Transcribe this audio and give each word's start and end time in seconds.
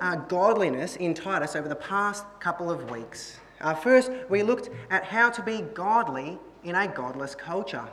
uh, 0.00 0.16
godliness 0.16 0.96
in 0.96 1.14
Titus 1.14 1.56
over 1.56 1.68
the 1.68 1.76
past 1.76 2.24
couple 2.40 2.70
of 2.70 2.90
weeks. 2.90 3.38
Uh, 3.60 3.74
first, 3.74 4.10
we 4.28 4.42
looked 4.42 4.70
at 4.90 5.04
how 5.04 5.30
to 5.30 5.42
be 5.42 5.62
godly 5.74 6.38
in 6.64 6.74
a 6.74 6.88
godless 6.88 7.34
culture. 7.34 7.88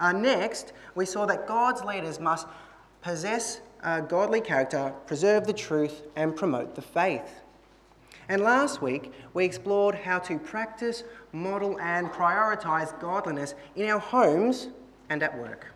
Uh, 0.00 0.12
next, 0.12 0.72
we 0.94 1.04
saw 1.04 1.26
that 1.26 1.46
God's 1.46 1.82
leaders 1.82 2.20
must 2.20 2.46
possess 3.00 3.60
a 3.82 4.00
godly 4.00 4.40
character, 4.40 4.92
preserve 5.06 5.46
the 5.46 5.52
truth, 5.52 6.02
and 6.16 6.34
promote 6.34 6.74
the 6.74 6.82
faith. 6.82 7.40
And 8.28 8.42
last 8.42 8.80
week, 8.80 9.12
we 9.34 9.44
explored 9.44 9.96
how 9.96 10.20
to 10.20 10.38
practice, 10.38 11.02
model, 11.32 11.78
and 11.80 12.08
prioritize 12.08 12.98
godliness 13.00 13.54
in 13.74 13.90
our 13.90 13.98
homes 13.98 14.68
and 15.10 15.22
at 15.22 15.36
work. 15.36 15.66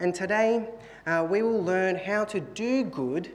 And 0.00 0.14
today, 0.14 0.68
uh, 1.06 1.26
we 1.28 1.42
will 1.42 1.62
learn 1.62 1.96
how 1.96 2.24
to 2.24 2.40
do 2.40 2.82
good 2.82 3.30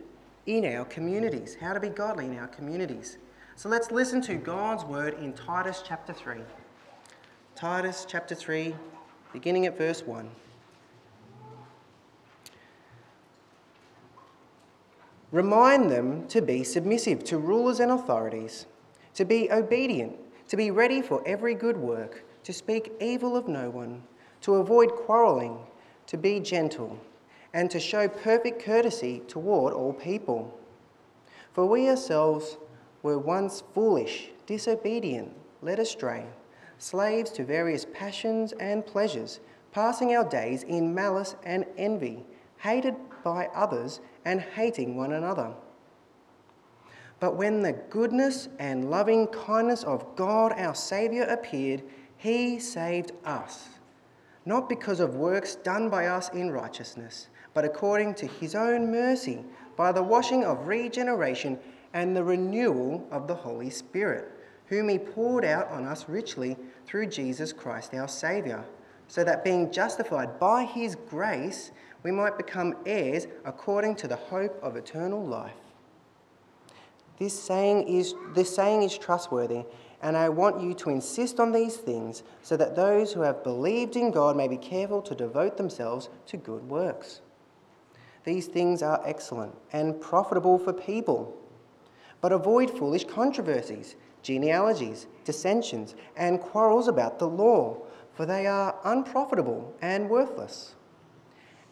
in 0.46 0.66
our 0.66 0.86
communities, 0.86 1.58
how 1.60 1.74
to 1.74 1.80
be 1.80 1.90
godly 1.90 2.26
in 2.26 2.38
our 2.38 2.48
communities. 2.48 3.18
So 3.56 3.70
let's 3.70 3.92
listen 3.92 4.22
to 4.24 4.36
God's 4.36 4.84
word 4.84 5.16
in 5.20 5.34
Titus 5.34 5.82
chapter 5.86 6.14
3. 6.14 6.42
Titus 7.56 8.06
chapter 8.08 8.36
3, 8.36 8.76
beginning 9.34 9.66
at 9.66 9.78
verse 9.78 10.04
1. 10.06 10.30
Remind 15.32 15.90
them 15.90 16.28
to 16.28 16.42
be 16.42 16.64
submissive 16.64 17.24
to 17.26 17.38
rulers 17.38 17.80
and 17.80 17.92
authorities, 17.92 18.68
to 19.16 19.26
be 19.26 19.52
obedient, 19.52 20.16
to 20.48 20.56
be 20.56 20.70
ready 20.70 21.02
for 21.02 21.24
every 21.26 21.56
good 21.56 21.78
work, 21.78 22.24
to 22.44 22.54
speak 22.54 22.92
evil 23.02 23.36
of 23.36 23.48
no 23.48 23.70
one, 23.70 24.04
to 24.42 24.56
avoid 24.56 24.92
quarreling, 24.92 25.58
to 26.08 26.18
be 26.18 26.40
gentle, 26.40 27.00
and 27.56 27.72
to 27.72 27.80
show 27.80 28.06
perfect 28.06 28.62
courtesy 28.62 29.22
toward 29.30 29.74
all 29.74 29.94
people. 29.94 30.54
For 31.54 31.66
we 31.66 31.88
ourselves 31.88 32.58
were 33.02 33.18
once 33.18 33.64
foolish, 33.74 34.32
disobedient, 34.46 35.32
led 35.62 35.80
astray, 35.80 36.26
slaves 36.80 37.32
to 37.32 37.46
various 37.46 37.86
passions 37.94 38.52
and 38.60 38.86
pleasures, 38.86 39.40
passing 39.72 40.14
our 40.14 40.28
days 40.28 40.64
in 40.64 40.94
malice 40.94 41.38
and 41.46 41.66
envy, 41.78 42.26
hated 42.58 42.96
by 43.24 43.48
others 43.56 44.02
and 44.26 44.42
hating 44.42 44.98
one 44.98 45.14
another. 45.14 45.54
But 47.22 47.38
when 47.38 47.62
the 47.62 47.72
goodness 47.72 48.50
and 48.60 48.92
loving 48.92 49.28
kindness 49.28 49.86
of 49.86 50.18
God 50.18 50.52
our 50.58 50.76
Saviour 50.76 51.26
appeared, 51.28 51.84
he 52.18 52.60
saved 52.60 53.14
us, 53.24 53.70
not 54.46 54.68
because 54.68 55.00
of 55.00 55.16
works 55.16 55.56
done 55.56 55.90
by 55.90 56.08
us 56.08 56.28
in 56.30 56.52
righteousness, 56.52 57.30
but 57.56 57.66
according 57.66 58.14
to 58.14 58.28
his 58.28 58.54
own 58.54 58.92
mercy, 58.92 59.44
by 59.78 59.92
the 59.92 60.04
washing 60.04 60.44
of 60.44 60.68
regeneration 60.68 61.58
and 61.94 62.16
the 62.16 62.24
renewal 62.24 63.08
of 63.10 63.28
the 63.28 63.34
Holy 63.34 63.70
Spirit, 63.70 64.30
whom 64.68 64.90
he 64.90 65.00
poured 65.00 65.46
out 65.46 65.70
on 65.70 65.86
us 65.86 66.10
richly 66.10 66.58
through 66.86 67.08
Jesus 67.08 67.54
Christ 67.54 67.94
our 67.94 68.10
Saviour, 68.10 68.66
so 69.08 69.24
that 69.24 69.46
being 69.46 69.72
justified 69.72 70.38
by 70.38 70.66
his 70.66 70.96
grace, 70.96 71.72
we 72.04 72.12
might 72.12 72.38
become 72.38 72.76
heirs 72.86 73.26
according 73.46 73.96
to 73.96 74.08
the 74.08 74.18
hope 74.18 74.60
of 74.62 74.76
eternal 74.76 75.26
life. 75.26 75.54
This 77.20 77.40
saying 77.42 77.88
is, 77.88 78.14
this 78.34 78.54
saying 78.54 78.84
is 78.84 78.98
trustworthy, 78.98 79.64
and 80.02 80.18
I 80.18 80.28
want 80.28 80.62
you 80.62 80.74
to 80.74 80.90
insist 80.90 81.40
on 81.40 81.54
these 81.54 81.78
things 81.78 82.24
so 82.42 82.58
that 82.58 82.76
those 82.76 83.14
who 83.14 83.22
have 83.22 83.46
believed 83.46 83.96
in 83.96 84.12
God 84.12 84.36
may 84.36 84.50
be 84.50 84.58
careful 84.58 85.02
to 85.04 85.16
devote 85.16 85.56
themselves 85.56 86.10
to 86.28 86.36
good 86.36 86.68
works. 86.68 87.22
These 88.26 88.48
things 88.48 88.82
are 88.82 89.02
excellent 89.06 89.54
and 89.72 90.02
profitable 90.02 90.58
for 90.58 90.74
people. 90.74 91.38
But 92.22 92.32
avoid 92.32 92.72
foolish 92.72 93.06
controversies, 93.06 93.96
genealogies, 94.24 95.06
dissensions, 95.24 95.96
and 96.18 96.42
quarrels 96.42 96.88
about 96.88 97.20
the 97.20 97.28
law, 97.28 97.78
for 98.14 98.26
they 98.26 98.48
are 98.48 98.76
unprofitable 98.84 99.74
and 99.82 100.10
worthless. 100.10 100.74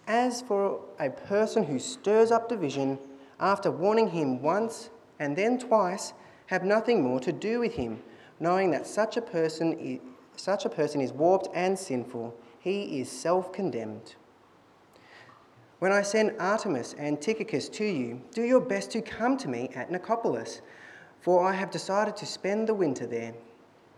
As 0.06 0.42
for 0.44 0.82
a 1.00 1.10
person 1.10 1.64
who 1.64 1.80
stirs 1.80 2.30
up 2.30 2.50
division, 2.50 3.00
after 3.40 3.72
warning 3.72 4.10
him 4.10 4.42
once 4.42 4.90
and 5.20 5.36
then 5.36 5.58
twice, 5.58 6.14
have 6.48 6.64
nothing 6.64 7.02
more 7.02 7.20
to 7.22 7.32
do 7.32 7.62
with 7.62 7.74
him, 7.74 8.04
knowing 8.40 8.70
that 8.72 8.86
such 8.86 9.18
a 9.18 9.22
person 9.22 9.74
is, 9.80 10.00
such 10.36 10.66
a 10.66 10.70
person 10.70 11.02
is 11.02 11.14
warped 11.14 11.48
and 11.56 11.80
sinful. 11.80 12.36
He 12.60 13.00
is 13.00 13.10
self 13.10 13.52
condemned. 13.52 14.16
When 15.84 15.92
I 15.92 16.02
send 16.02 16.32
Artemas 16.40 16.96
and 16.98 17.20
Tychicus 17.20 17.68
to 17.68 17.84
you, 17.84 18.22
do 18.32 18.42
your 18.42 18.62
best 18.62 18.90
to 18.92 19.02
come 19.02 19.36
to 19.36 19.50
me 19.50 19.70
at 19.76 19.92
Nicopolis, 19.92 20.62
for 21.20 21.44
I 21.44 21.52
have 21.52 21.72
decided 21.72 22.16
to 22.16 22.26
spend 22.26 22.70
the 22.70 22.74
winter 22.74 23.06
there. 23.06 23.34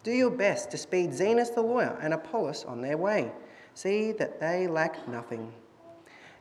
Do 0.02 0.12
your 0.12 0.32
best 0.32 0.72
to 0.72 0.80
speed 0.80 1.12
Zenas 1.12 1.54
the 1.54 1.62
lawyer 1.62 1.96
and 2.02 2.16
Apollos 2.16 2.66
on 2.66 2.82
their 2.82 2.98
way. 2.98 3.32
See 3.76 4.14
that 4.14 4.40
they 4.40 4.66
lack 4.66 5.08
nothing 5.08 5.54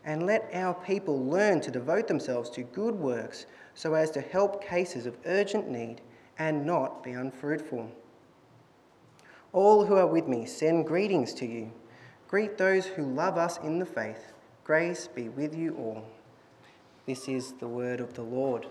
and 0.07 0.25
let 0.25 0.49
our 0.55 0.73
people 0.73 1.23
learn 1.27 1.61
to 1.61 1.71
devote 1.71 2.09
themselves 2.09 2.49
to 2.49 2.63
good 2.63 2.95
works 2.95 3.45
so 3.75 3.93
as 3.93 4.11
to 4.13 4.23
help 4.23 4.65
cases 4.65 5.05
of 5.05 5.19
urgent 5.27 5.69
need 5.69 6.01
and 6.39 6.65
not 6.65 7.05
be 7.05 7.11
unfruitful. 7.11 7.91
All 9.53 9.85
who 9.85 9.97
are 9.97 10.07
with 10.07 10.27
me 10.27 10.47
send 10.47 10.87
greetings 10.87 11.35
to 11.35 11.45
you. 11.45 11.71
Greet 12.29 12.57
those 12.57 12.87
who 12.87 13.05
love 13.05 13.37
us 13.37 13.59
in 13.59 13.79
the 13.79 13.85
faith. 13.85 14.34
Grace 14.65 15.09
be 15.09 15.29
with 15.29 15.55
you 15.55 15.77
all. 15.77 16.03
This 17.05 17.29
is 17.29 17.53
the 17.61 17.69
word 17.69 18.01
of 18.01 18.15
the 18.15 18.23
Lord. 18.23 18.67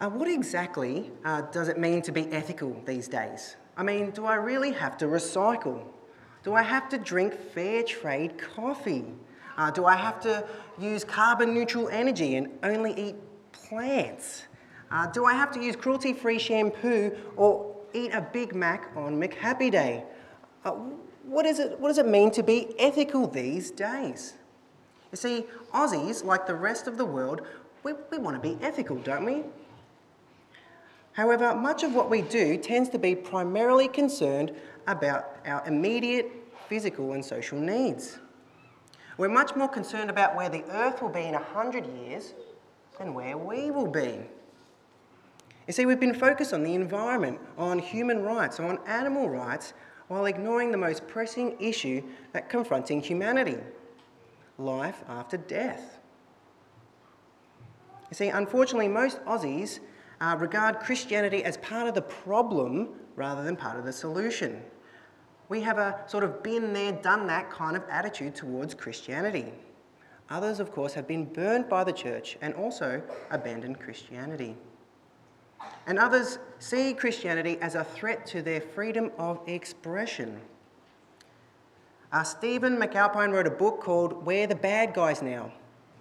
Uh, 0.00 0.08
what 0.08 0.26
exactly 0.26 1.10
uh, 1.22 1.42
does 1.42 1.68
it 1.68 1.78
mean 1.78 2.00
to 2.00 2.12
be 2.12 2.22
ethical 2.32 2.80
these 2.86 3.06
days? 3.06 3.56
I 3.76 3.82
mean, 3.82 4.10
do 4.12 4.24
I 4.24 4.36
really 4.36 4.72
have 4.72 4.96
to 4.98 5.04
recycle? 5.04 5.84
Do 6.44 6.54
I 6.54 6.62
have 6.62 6.88
to 6.88 6.98
drink 6.98 7.34
fair 7.52 7.82
trade 7.82 8.38
coffee? 8.38 9.04
Uh, 9.58 9.70
do 9.70 9.84
I 9.84 9.96
have 9.96 10.18
to 10.22 10.42
use 10.78 11.04
carbon 11.04 11.52
neutral 11.52 11.90
energy 11.90 12.36
and 12.36 12.48
only 12.62 12.94
eat 12.94 13.16
plants? 13.52 14.44
Uh, 14.90 15.08
do 15.08 15.26
I 15.26 15.34
have 15.34 15.50
to 15.52 15.60
use 15.62 15.76
cruelty 15.76 16.14
free 16.14 16.38
shampoo 16.38 17.14
or 17.36 17.76
eat 17.92 18.14
a 18.14 18.22
Big 18.22 18.54
Mac 18.54 18.90
on 18.96 19.20
McHappy 19.20 19.70
Day? 19.70 20.04
What, 21.26 21.46
is 21.46 21.58
it, 21.58 21.78
what 21.80 21.88
does 21.88 21.98
it 21.98 22.06
mean 22.06 22.30
to 22.32 22.42
be 22.42 22.74
ethical 22.78 23.26
these 23.26 23.70
days? 23.70 24.34
You 25.12 25.16
see, 25.16 25.44
Aussies, 25.72 26.24
like 26.24 26.46
the 26.46 26.54
rest 26.54 26.86
of 26.86 26.98
the 26.98 27.04
world, 27.04 27.42
we, 27.82 27.92
we 28.10 28.18
want 28.18 28.40
to 28.40 28.42
be 28.42 28.62
ethical, 28.62 28.96
don't 28.96 29.24
we? 29.24 29.44
However, 31.12 31.54
much 31.54 31.84
of 31.84 31.94
what 31.94 32.10
we 32.10 32.22
do 32.22 32.56
tends 32.56 32.88
to 32.90 32.98
be 32.98 33.14
primarily 33.14 33.86
concerned 33.86 34.52
about 34.86 35.36
our 35.46 35.64
immediate 35.66 36.30
physical 36.68 37.12
and 37.12 37.24
social 37.24 37.58
needs. 37.58 38.18
We're 39.16 39.28
much 39.28 39.54
more 39.54 39.68
concerned 39.68 40.10
about 40.10 40.34
where 40.34 40.48
the 40.48 40.64
earth 40.70 41.00
will 41.00 41.10
be 41.10 41.22
in 41.22 41.34
100 41.34 41.86
years 41.86 42.34
than 42.98 43.14
where 43.14 43.38
we 43.38 43.70
will 43.70 43.86
be. 43.86 44.18
You 45.66 45.72
see, 45.72 45.86
we've 45.86 46.00
been 46.00 46.14
focused 46.14 46.52
on 46.52 46.64
the 46.64 46.74
environment, 46.74 47.38
on 47.56 47.78
human 47.78 48.22
rights, 48.22 48.58
on 48.58 48.78
animal 48.86 49.30
rights, 49.30 49.72
while 50.08 50.26
ignoring 50.26 50.70
the 50.70 50.78
most 50.78 51.06
pressing 51.06 51.56
issue 51.60 52.02
that 52.32 52.48
confronting 52.48 53.00
humanity 53.00 53.58
life 54.58 55.02
after 55.08 55.36
death. 55.36 55.98
You 58.10 58.14
see, 58.14 58.28
unfortunately, 58.28 58.88
most 58.88 59.24
Aussies 59.24 59.80
uh, 60.20 60.36
regard 60.38 60.78
Christianity 60.80 61.42
as 61.44 61.56
part 61.58 61.88
of 61.88 61.94
the 61.94 62.02
problem 62.02 62.90
rather 63.16 63.42
than 63.42 63.56
part 63.56 63.78
of 63.78 63.84
the 63.84 63.92
solution. 63.92 64.62
We 65.48 65.60
have 65.62 65.78
a 65.78 66.02
sort 66.06 66.24
of 66.24 66.42
been 66.42 66.72
there, 66.72 66.92
done 66.92 67.26
that 67.26 67.50
kind 67.50 67.76
of 67.76 67.82
attitude 67.90 68.34
towards 68.34 68.74
Christianity. 68.74 69.52
Others, 70.30 70.60
of 70.60 70.72
course, 70.72 70.94
have 70.94 71.06
been 71.06 71.26
burnt 71.26 71.68
by 71.68 71.84
the 71.84 71.92
church 71.92 72.38
and 72.40 72.54
also 72.54 73.02
abandoned 73.30 73.78
Christianity. 73.78 74.56
And 75.86 75.98
others 75.98 76.38
see 76.58 76.94
Christianity 76.94 77.58
as 77.60 77.74
a 77.74 77.84
threat 77.84 78.26
to 78.26 78.42
their 78.42 78.60
freedom 78.60 79.10
of 79.18 79.40
expression. 79.46 80.40
Uh, 82.12 82.22
Stephen 82.22 82.76
McAlpine 82.76 83.32
wrote 83.32 83.46
a 83.46 83.50
book 83.50 83.80
called 83.80 84.24
We're 84.24 84.46
the 84.46 84.54
Bad 84.54 84.94
Guys 84.94 85.20
Now. 85.20 85.52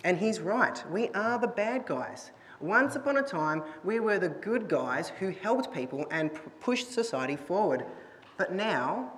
And 0.04 0.18
he's 0.18 0.40
right, 0.40 0.84
we 0.92 1.10
are 1.10 1.40
the 1.40 1.48
bad 1.48 1.86
guys. 1.86 2.32
Once 2.60 2.96
upon 2.96 3.18
a 3.18 3.22
time, 3.22 3.64
we 3.84 4.00
were 4.00 4.20
the 4.20 4.30
good 4.30 4.70
guys 4.70 5.12
who 5.20 5.32
helped 5.32 5.74
people 5.74 6.06
and 6.12 6.32
pushed 6.62 6.92
society 6.92 7.36
forward. 7.36 7.86
But 8.38 8.54
now, 8.54 9.12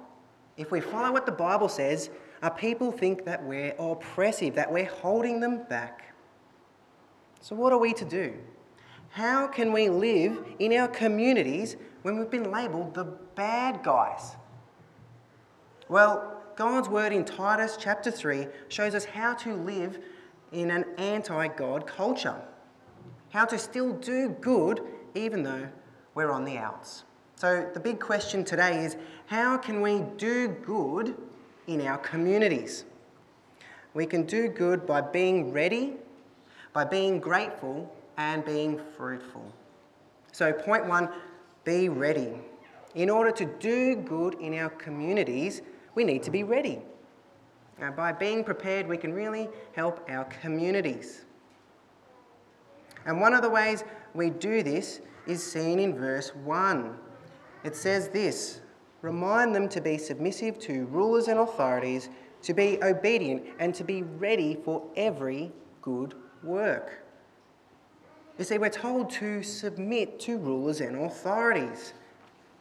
if 0.58 0.72
we 0.72 0.80
follow 0.80 1.12
what 1.12 1.26
the 1.26 1.32
Bible 1.32 1.70
says, 1.70 2.10
our 2.42 2.52
people 2.52 2.92
think 2.92 3.26
that 3.26 3.44
we're 3.44 3.76
oppressive, 3.78 4.56
that 4.56 4.72
we're 4.72 4.86
holding 4.86 5.40
them 5.40 5.64
back. 5.70 6.14
So, 7.42 7.56
what 7.56 7.74
are 7.74 7.78
we 7.78 7.94
to 7.94 8.06
do? 8.06 8.34
How 9.16 9.48
can 9.48 9.72
we 9.72 9.88
live 9.88 10.44
in 10.60 10.74
our 10.74 10.90
communities 10.90 11.78
when 12.02 12.20
we've 12.20 12.30
been 12.30 12.52
labelled 12.52 12.96
the 12.96 13.06
bad 13.06 13.82
guys? 13.82 14.36
Well, 15.88 16.44
God's 16.58 16.90
word 16.90 17.14
in 17.14 17.24
Titus 17.24 17.78
chapter 17.80 18.12
3 18.12 18.48
shows 18.68 18.94
us 18.94 19.06
how 19.06 19.34
to 19.36 19.56
live 19.56 20.00
in 20.52 20.70
an 20.70 20.84
anti 20.98 21.48
God 21.48 21.88
culture. 21.88 22.36
How 23.30 23.46
to 23.46 23.58
still 23.58 23.94
do 23.94 24.36
good 24.42 24.82
even 25.14 25.44
though 25.44 25.70
we're 26.14 26.30
on 26.30 26.44
the 26.44 26.58
outs. 26.58 27.06
So, 27.38 27.70
the 27.74 27.80
big 27.80 28.02
question 28.02 28.44
today 28.44 28.84
is 28.84 28.98
how 29.28 29.56
can 29.56 29.80
we 29.80 30.04
do 30.18 30.50
good 30.50 31.16
in 31.68 31.80
our 31.88 32.00
communities? 32.00 32.84
We 33.94 34.08
can 34.08 34.24
do 34.24 34.50
good 34.50 34.86
by 34.86 35.00
being 35.00 35.54
ready, 35.54 35.94
by 36.74 36.84
being 36.84 37.22
grateful, 37.22 37.95
and 38.18 38.44
being 38.46 38.80
fruitful. 38.96 39.46
So, 40.32 40.52
point 40.54 40.86
one 40.88 41.10
be 41.64 41.90
ready. 41.90 42.34
In 42.94 43.10
order 43.10 43.32
to 43.32 43.46
do 43.46 43.96
good 43.96 44.36
in 44.36 44.54
our 44.58 44.70
communities, 44.70 45.62
we 45.96 46.04
need 46.04 46.24
to 46.24 46.32
be 46.32 46.44
ready. 46.44 46.80
Now, 47.80 47.92
by 47.92 48.14
being 48.14 48.44
prepared, 48.44 48.88
we 48.88 48.98
can 48.98 49.14
really 49.14 49.50
help 49.74 50.10
our 50.10 50.26
communities. 50.26 51.26
And 53.06 53.20
one 53.20 53.34
of 53.34 53.42
the 53.42 53.50
ways 53.50 53.84
we 54.14 54.30
do 54.30 54.64
this 54.64 55.02
is 55.28 55.44
seen 55.44 55.80
in 55.80 55.98
verse 55.98 56.34
1. 56.36 56.98
It 57.64 57.76
says 57.76 58.10
this 58.10 58.62
Remind 59.02 59.54
them 59.54 59.70
to 59.70 59.82
be 59.82 59.98
submissive 59.98 60.58
to 60.60 60.86
rulers 60.86 61.28
and 61.28 61.40
authorities, 61.40 62.10
to 62.42 62.54
be 62.54 62.82
obedient, 62.82 63.44
and 63.60 63.76
to 63.76 63.84
be 63.84 64.04
ready 64.04 64.56
for 64.64 64.84
every 64.96 65.52
good 65.82 66.16
work. 66.44 67.05
You 68.38 68.44
see, 68.44 68.58
we're 68.58 68.70
told 68.70 69.10
to 69.12 69.42
submit 69.44 70.20
to 70.22 70.38
rulers 70.38 70.82
and 70.82 71.06
authorities. 71.06 71.94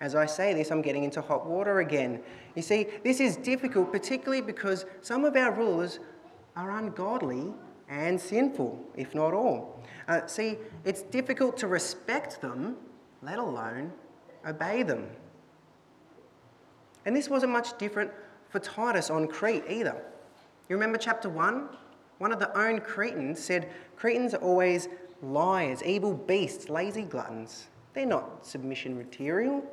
As 0.00 0.14
I 0.14 0.26
say 0.26 0.54
this, 0.54 0.70
I'm 0.70 0.82
getting 0.82 1.02
into 1.02 1.20
hot 1.20 1.46
water 1.46 1.80
again. 1.80 2.20
You 2.54 2.62
see, 2.62 2.86
this 3.02 3.18
is 3.18 3.36
difficult, 3.36 3.90
particularly 3.90 4.40
because 4.40 4.86
some 5.00 5.24
of 5.24 5.34
our 5.34 5.50
rulers 5.52 5.98
are 6.56 6.70
ungodly 6.78 7.52
and 7.88 8.20
sinful, 8.20 8.78
if 8.96 9.14
not 9.14 9.34
all. 9.34 9.82
Uh, 10.06 10.26
see, 10.26 10.58
it's 10.84 11.02
difficult 11.02 11.56
to 11.58 11.66
respect 11.66 12.40
them, 12.40 12.76
let 13.22 13.38
alone 13.38 13.92
obey 14.46 14.84
them. 14.84 15.08
And 17.04 17.16
this 17.16 17.28
wasn't 17.28 17.52
much 17.52 17.76
different 17.78 18.10
for 18.48 18.60
Titus 18.60 19.10
on 19.10 19.26
Crete 19.26 19.64
either. 19.68 19.96
You 20.68 20.76
remember 20.76 20.98
chapter 20.98 21.28
1? 21.28 21.68
One 22.18 22.32
of 22.32 22.38
the 22.38 22.56
own 22.56 22.80
Cretans 22.80 23.42
said 23.42 23.70
Cretans 23.96 24.34
are 24.34 24.38
always 24.38 24.88
liars, 25.22 25.82
evil 25.82 26.14
beasts, 26.14 26.68
lazy 26.68 27.02
gluttons. 27.02 27.68
They're 27.92 28.06
not 28.06 28.46
submission 28.46 28.96
material. 28.96 29.64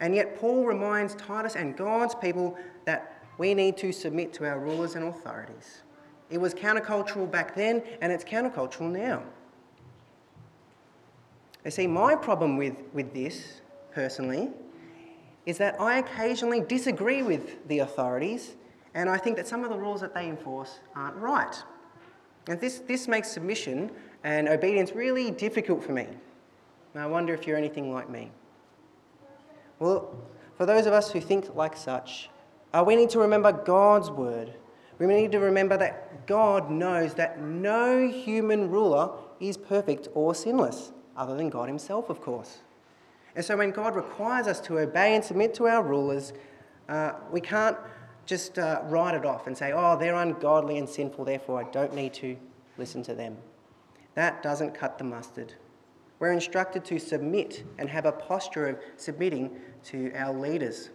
And 0.00 0.14
yet, 0.14 0.38
Paul 0.38 0.64
reminds 0.64 1.14
Titus 1.14 1.56
and 1.56 1.76
God's 1.76 2.14
people 2.14 2.56
that 2.86 3.24
we 3.38 3.54
need 3.54 3.76
to 3.78 3.92
submit 3.92 4.32
to 4.34 4.46
our 4.46 4.58
rulers 4.58 4.94
and 4.94 5.04
authorities. 5.06 5.82
It 6.30 6.38
was 6.38 6.54
countercultural 6.54 7.30
back 7.30 7.54
then, 7.54 7.82
and 8.00 8.12
it's 8.12 8.24
countercultural 8.24 8.90
now. 8.90 9.22
You 11.64 11.70
see, 11.70 11.86
my 11.86 12.14
problem 12.14 12.56
with, 12.56 12.82
with 12.94 13.12
this, 13.12 13.60
personally, 13.92 14.48
is 15.44 15.58
that 15.58 15.78
I 15.80 15.98
occasionally 15.98 16.60
disagree 16.60 17.22
with 17.22 17.66
the 17.68 17.80
authorities, 17.80 18.54
and 18.94 19.10
I 19.10 19.18
think 19.18 19.36
that 19.36 19.48
some 19.48 19.64
of 19.64 19.70
the 19.70 19.76
rules 19.76 20.00
that 20.00 20.14
they 20.14 20.28
enforce 20.28 20.80
aren't 20.94 21.16
right. 21.16 21.62
And 22.48 22.60
this, 22.60 22.78
this 22.78 23.08
makes 23.08 23.30
submission 23.30 23.90
and 24.24 24.48
obedience 24.48 24.92
really 24.92 25.30
difficult 25.30 25.82
for 25.82 25.92
me. 25.92 26.06
And 26.94 27.02
I 27.02 27.06
wonder 27.06 27.32
if 27.32 27.46
you're 27.46 27.56
anything 27.56 27.92
like 27.92 28.10
me. 28.10 28.30
Well, 29.78 30.14
for 30.56 30.66
those 30.66 30.86
of 30.86 30.92
us 30.92 31.10
who 31.10 31.20
think 31.20 31.54
like 31.54 31.76
such, 31.76 32.28
uh, 32.72 32.84
we 32.86 32.96
need 32.96 33.10
to 33.10 33.18
remember 33.18 33.52
God's 33.52 34.10
word. 34.10 34.52
We 34.98 35.06
need 35.06 35.32
to 35.32 35.40
remember 35.40 35.78
that 35.78 36.26
God 36.26 36.70
knows 36.70 37.14
that 37.14 37.40
no 37.40 38.06
human 38.08 38.70
ruler 38.70 39.10
is 39.40 39.56
perfect 39.56 40.08
or 40.14 40.34
sinless, 40.34 40.92
other 41.16 41.34
than 41.34 41.48
God 41.48 41.68
Himself, 41.68 42.10
of 42.10 42.20
course. 42.20 42.58
And 43.34 43.44
so 43.44 43.56
when 43.56 43.70
God 43.70 43.94
requires 43.94 44.46
us 44.46 44.60
to 44.62 44.78
obey 44.78 45.14
and 45.14 45.24
submit 45.24 45.54
to 45.54 45.68
our 45.68 45.82
rulers, 45.82 46.34
uh, 46.88 47.12
we 47.30 47.40
can't 47.40 47.76
just 48.26 48.58
uh, 48.58 48.82
write 48.84 49.14
it 49.14 49.24
off 49.24 49.46
and 49.46 49.56
say, 49.56 49.72
oh, 49.72 49.96
they're 49.98 50.14
ungodly 50.14 50.76
and 50.76 50.88
sinful, 50.88 51.24
therefore 51.24 51.60
I 51.60 51.70
don't 51.70 51.94
need 51.94 52.12
to 52.14 52.36
listen 52.76 53.02
to 53.04 53.14
them. 53.14 53.36
That 54.14 54.42
doesn't 54.42 54.74
cut 54.74 54.98
the 54.98 55.04
mustard. 55.04 55.54
We're 56.18 56.32
instructed 56.32 56.84
to 56.86 56.98
submit 56.98 57.64
and 57.78 57.88
have 57.88 58.04
a 58.04 58.12
posture 58.12 58.68
of 58.68 58.78
submitting 58.96 59.56
to 59.84 60.12
our 60.14 60.34
leaders. 60.34 60.90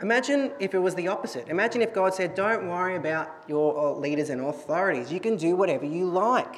Imagine 0.00 0.52
if 0.58 0.74
it 0.74 0.78
was 0.78 0.94
the 0.94 1.08
opposite. 1.08 1.48
Imagine 1.48 1.82
if 1.82 1.92
God 1.92 2.14
said, 2.14 2.34
Don't 2.34 2.68
worry 2.68 2.96
about 2.96 3.44
your 3.48 3.78
uh, 3.78 3.98
leaders 3.98 4.30
and 4.30 4.40
authorities. 4.40 5.12
You 5.12 5.20
can 5.20 5.36
do 5.36 5.54
whatever 5.54 5.84
you 5.84 6.06
like. 6.06 6.56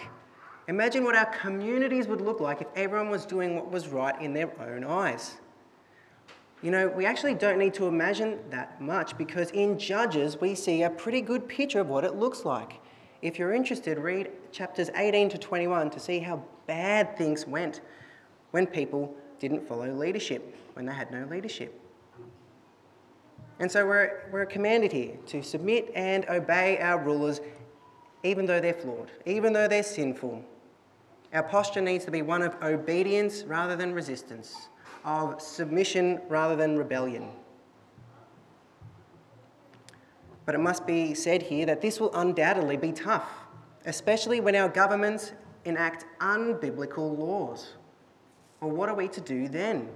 Imagine 0.68 1.04
what 1.04 1.14
our 1.14 1.26
communities 1.26 2.08
would 2.08 2.20
look 2.20 2.40
like 2.40 2.60
if 2.60 2.66
everyone 2.74 3.10
was 3.10 3.24
doing 3.24 3.54
what 3.54 3.70
was 3.70 3.88
right 3.88 4.20
in 4.20 4.32
their 4.32 4.50
own 4.60 4.84
eyes. 4.84 5.36
You 6.62 6.70
know, 6.70 6.88
we 6.88 7.06
actually 7.06 7.34
don't 7.34 7.58
need 7.58 7.74
to 7.74 7.86
imagine 7.86 8.38
that 8.50 8.80
much 8.80 9.16
because 9.18 9.50
in 9.50 9.78
Judges 9.78 10.40
we 10.40 10.54
see 10.54 10.82
a 10.82 10.90
pretty 10.90 11.20
good 11.20 11.46
picture 11.46 11.80
of 11.80 11.88
what 11.88 12.04
it 12.04 12.16
looks 12.16 12.44
like. 12.44 12.80
If 13.22 13.38
you're 13.38 13.54
interested, 13.54 13.98
read 13.98 14.30
chapters 14.52 14.90
18 14.94 15.30
to 15.30 15.38
21 15.38 15.90
to 15.90 16.00
see 16.00 16.18
how 16.18 16.42
bad 16.66 17.16
things 17.16 17.46
went 17.46 17.80
when 18.50 18.66
people 18.66 19.14
didn't 19.38 19.66
follow 19.66 19.90
leadership, 19.92 20.56
when 20.74 20.86
they 20.86 20.92
had 20.92 21.10
no 21.10 21.26
leadership. 21.30 21.80
And 23.58 23.70
so 23.72 23.86
we're, 23.86 24.28
we're 24.30 24.46
commanded 24.46 24.92
here 24.92 25.16
to 25.26 25.42
submit 25.42 25.90
and 25.94 26.28
obey 26.28 26.78
our 26.78 26.98
rulers, 26.98 27.40
even 28.22 28.44
though 28.44 28.60
they're 28.60 28.74
flawed, 28.74 29.10
even 29.24 29.52
though 29.52 29.66
they're 29.66 29.82
sinful. 29.82 30.44
Our 31.32 31.42
posture 31.42 31.80
needs 31.80 32.04
to 32.04 32.10
be 32.10 32.22
one 32.22 32.42
of 32.42 32.54
obedience 32.62 33.44
rather 33.44 33.76
than 33.76 33.94
resistance, 33.94 34.68
of 35.04 35.40
submission 35.40 36.20
rather 36.28 36.54
than 36.54 36.76
rebellion. 36.76 37.28
But 40.46 40.54
it 40.54 40.58
must 40.58 40.86
be 40.86 41.12
said 41.12 41.42
here 41.42 41.66
that 41.66 41.82
this 41.82 42.00
will 42.00 42.14
undoubtedly 42.14 42.76
be 42.76 42.92
tough, 42.92 43.28
especially 43.84 44.40
when 44.40 44.54
our 44.54 44.68
governments 44.68 45.32
enact 45.64 46.06
unbiblical 46.20 47.18
laws. 47.18 47.74
Well, 48.60 48.70
what 48.70 48.88
are 48.88 48.94
we 48.94 49.08
to 49.08 49.20
do 49.20 49.48
then? 49.48 49.88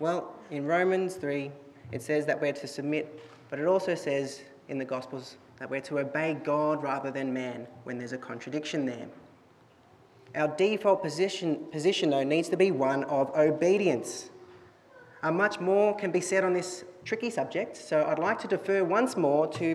Well, 0.00 0.34
in 0.50 0.66
Romans 0.66 1.14
3, 1.14 1.50
it 1.92 2.02
says 2.02 2.26
that 2.26 2.40
we're 2.40 2.52
to 2.52 2.66
submit, 2.66 3.20
but 3.48 3.60
it 3.60 3.66
also 3.66 3.94
says 3.94 4.42
in 4.68 4.78
the 4.78 4.84
Gospels 4.84 5.36
that 5.58 5.70
we're 5.70 5.80
to 5.82 6.00
obey 6.00 6.34
God 6.42 6.82
rather 6.82 7.10
than 7.10 7.32
man 7.32 7.66
when 7.84 7.98
there's 7.98 8.12
a 8.12 8.18
contradiction 8.18 8.84
there. 8.84 9.06
Our 10.34 10.48
default 10.48 11.02
position, 11.02 11.66
position 11.70 12.10
though, 12.10 12.24
needs 12.24 12.48
to 12.48 12.56
be 12.56 12.72
one 12.72 13.04
of 13.04 13.30
obedience. 13.36 14.30
Uh, 15.24 15.30
much 15.30 15.58
more 15.58 15.96
can 15.96 16.10
be 16.10 16.20
said 16.20 16.44
on 16.44 16.52
this 16.52 16.84
tricky 17.06 17.30
subject, 17.30 17.78
so 17.78 18.04
I'd 18.04 18.18
like 18.18 18.38
to 18.40 18.46
defer 18.46 18.84
once 18.84 19.16
more 19.16 19.46
to, 19.54 19.74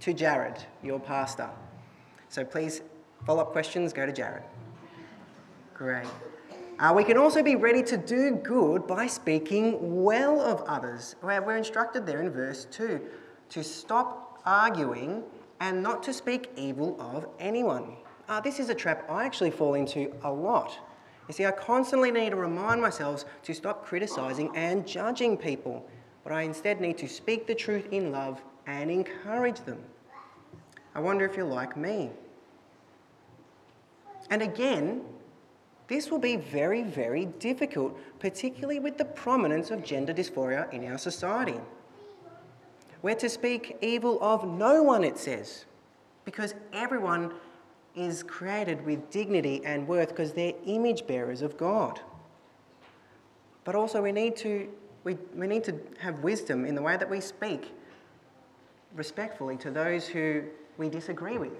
to 0.00 0.12
Jared, 0.12 0.62
your 0.82 1.00
pastor. 1.00 1.48
So 2.28 2.44
please, 2.44 2.82
follow 3.24 3.40
up 3.40 3.52
questions, 3.52 3.94
go 3.94 4.04
to 4.04 4.12
Jared. 4.12 4.42
Great. 5.72 6.06
Uh, 6.78 6.92
we 6.94 7.02
can 7.02 7.16
also 7.16 7.42
be 7.42 7.56
ready 7.56 7.82
to 7.82 7.96
do 7.96 8.32
good 8.32 8.86
by 8.86 9.06
speaking 9.06 10.04
well 10.04 10.38
of 10.38 10.60
others. 10.68 11.16
We're 11.22 11.56
instructed 11.56 12.04
there 12.04 12.20
in 12.20 12.28
verse 12.28 12.66
2 12.70 13.00
to 13.48 13.64
stop 13.64 14.42
arguing 14.44 15.22
and 15.60 15.82
not 15.82 16.02
to 16.02 16.12
speak 16.12 16.50
evil 16.56 17.00
of 17.00 17.26
anyone. 17.38 17.96
Uh, 18.28 18.38
this 18.38 18.60
is 18.60 18.68
a 18.68 18.74
trap 18.74 19.06
I 19.08 19.24
actually 19.24 19.50
fall 19.50 19.72
into 19.72 20.12
a 20.24 20.30
lot. 20.30 20.78
You 21.28 21.34
see, 21.34 21.46
I 21.46 21.52
constantly 21.52 22.10
need 22.10 22.30
to 22.30 22.36
remind 22.36 22.80
myself 22.80 23.24
to 23.44 23.54
stop 23.54 23.84
criticizing 23.84 24.54
and 24.54 24.86
judging 24.86 25.36
people, 25.36 25.88
but 26.22 26.32
I 26.32 26.42
instead 26.42 26.80
need 26.80 26.98
to 26.98 27.08
speak 27.08 27.46
the 27.46 27.54
truth 27.54 27.88
in 27.92 28.12
love 28.12 28.42
and 28.66 28.90
encourage 28.90 29.60
them. 29.60 29.82
I 30.94 31.00
wonder 31.00 31.24
if 31.24 31.36
you're 31.36 31.46
like 31.46 31.76
me. 31.76 32.10
And 34.30 34.42
again, 34.42 35.02
this 35.86 36.10
will 36.10 36.18
be 36.18 36.36
very, 36.36 36.82
very 36.82 37.26
difficult, 37.26 37.98
particularly 38.18 38.80
with 38.80 38.96
the 38.96 39.04
prominence 39.04 39.70
of 39.70 39.84
gender 39.84 40.14
dysphoria 40.14 40.72
in 40.72 40.86
our 40.90 40.98
society. 40.98 41.60
We're 43.02 43.16
to 43.16 43.28
speak 43.28 43.76
evil 43.82 44.18
of 44.22 44.46
no 44.46 44.82
one, 44.82 45.04
it 45.04 45.18
says, 45.18 45.66
because 46.24 46.54
everyone 46.72 47.34
is 47.94 48.22
created 48.22 48.84
with 48.84 49.10
dignity 49.10 49.62
and 49.64 49.86
worth 49.86 50.08
because 50.08 50.32
they're 50.32 50.54
image 50.66 51.06
bearers 51.06 51.42
of 51.42 51.56
God. 51.56 52.00
But 53.64 53.74
also, 53.74 54.02
we 54.02 54.12
need 54.12 54.36
to, 54.36 54.68
we, 55.04 55.16
we 55.34 55.46
need 55.46 55.64
to 55.64 55.80
have 55.98 56.18
wisdom 56.20 56.64
in 56.64 56.74
the 56.74 56.82
way 56.82 56.96
that 56.96 57.08
we 57.08 57.20
speak 57.20 57.72
respectfully 58.94 59.56
to 59.58 59.70
those 59.70 60.06
who 60.06 60.42
we 60.76 60.88
disagree 60.88 61.38
with. 61.38 61.52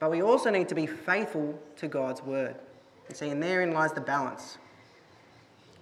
But 0.00 0.10
we 0.10 0.22
also 0.22 0.50
need 0.50 0.68
to 0.68 0.74
be 0.74 0.86
faithful 0.86 1.58
to 1.76 1.88
God's 1.88 2.22
word. 2.22 2.56
You 3.08 3.14
see, 3.14 3.28
and 3.28 3.42
therein 3.42 3.72
lies 3.72 3.92
the 3.92 4.00
balance, 4.00 4.58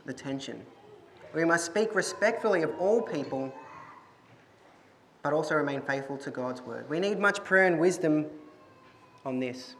the 0.04 0.12
tension. 0.12 0.60
We 1.34 1.44
must 1.44 1.64
speak 1.64 1.94
respectfully 1.94 2.62
of 2.62 2.72
all 2.78 3.00
people, 3.00 3.52
but 5.22 5.32
also 5.32 5.54
remain 5.54 5.80
faithful 5.80 6.18
to 6.18 6.30
God's 6.30 6.60
word. 6.60 6.88
We 6.90 7.00
need 7.00 7.18
much 7.18 7.42
prayer 7.44 7.66
and 7.66 7.78
wisdom 7.78 8.26
on 9.24 9.38
this. 9.38 9.76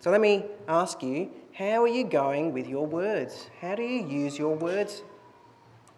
So 0.00 0.10
let 0.10 0.20
me 0.20 0.44
ask 0.68 1.02
you 1.02 1.30
how 1.54 1.82
are 1.82 1.88
you 1.88 2.04
going 2.04 2.52
with 2.52 2.66
your 2.66 2.86
words? 2.86 3.48
How 3.60 3.74
do 3.74 3.82
you 3.82 4.06
use 4.06 4.38
your 4.38 4.54
words? 4.54 5.02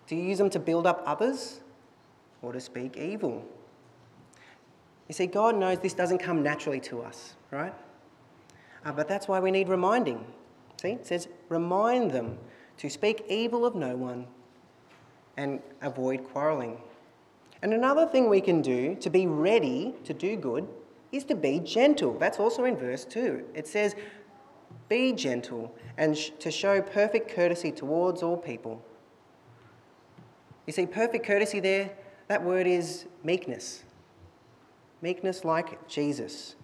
Do 0.07 0.15
you 0.15 0.23
use 0.23 0.39
them 0.39 0.51
to 0.51 0.59
build 0.59 0.87
up 0.87 1.03
others 1.07 1.61
or 2.43 2.53
to 2.53 2.61
speak 2.61 2.97
evil? 2.97 3.45
You 5.09 5.15
see, 5.15 5.27
God 5.27 5.57
knows 5.57 5.79
this 5.79 5.95
doesn't 5.95 6.19
come 6.19 6.43
naturally 6.43 6.81
to 6.81 7.03
us, 7.03 7.35
right? 7.51 7.75
Uh, 8.85 8.93
but 8.93 9.09
that's 9.09 9.29
why 9.29 9.41
we 9.41 9.51
need 9.51 9.69
reminding. 9.69 10.25
See, 10.81 10.91
it 10.91 11.07
says, 11.07 11.29
remind 11.49 12.11
them 12.11 12.39
to 12.79 12.91
speak 12.91 13.25
evil 13.29 13.65
of 13.65 13.75
no 13.75 13.97
one 13.97 14.27
and 15.37 15.61
avoid 15.83 16.25
quarrelling. 16.25 16.79
And 17.63 17.73
another 17.73 18.07
thing 18.07 18.29
we 18.29 18.41
can 18.41 18.63
do 18.63 18.95
to 18.97 19.11
be 19.11 19.27
ready 19.27 19.95
to 20.05 20.13
do 20.13 20.37
good 20.37 20.69
is 21.13 21.25
to 21.25 21.35
be 21.35 21.61
gentle. 21.61 22.19
That's 22.19 22.39
also 22.39 22.65
in 22.65 22.77
verse 22.77 23.05
2. 23.05 23.45
It 23.55 23.67
says, 23.67 23.95
Be 24.89 25.13
gentle 25.13 25.75
and 25.97 26.17
sh- 26.17 26.31
to 26.41 26.51
show 26.51 26.83
perfect 26.83 27.31
courtesy 27.31 27.73
towards 27.73 28.23
all 28.23 28.37
people. 28.37 28.85
You 30.67 30.73
see, 30.73 30.87
perfect 30.87 31.25
courtesy 31.25 31.61
there, 31.61 31.91
that 32.29 32.43
word 32.43 32.67
is 32.67 33.07
meekness. 33.23 33.85
Meekness 35.01 35.45
like 35.45 35.87
Jesus. 35.89 36.57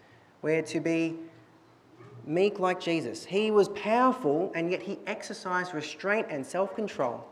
We're 0.42 0.62
to 0.62 0.80
be 0.80 1.16
meek 2.26 2.58
like 2.58 2.80
Jesus. 2.80 3.24
He 3.24 3.50
was 3.50 3.68
powerful 3.70 4.50
and 4.54 4.70
yet 4.70 4.82
he 4.82 4.98
exercised 5.06 5.74
restraint 5.74 6.26
and 6.30 6.44
self 6.44 6.74
control. 6.74 7.24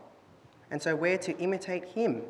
And 0.69 0.81
so 0.81 0.95
we're 0.95 1.17
to 1.19 1.37
imitate 1.37 1.83
him. 1.85 2.21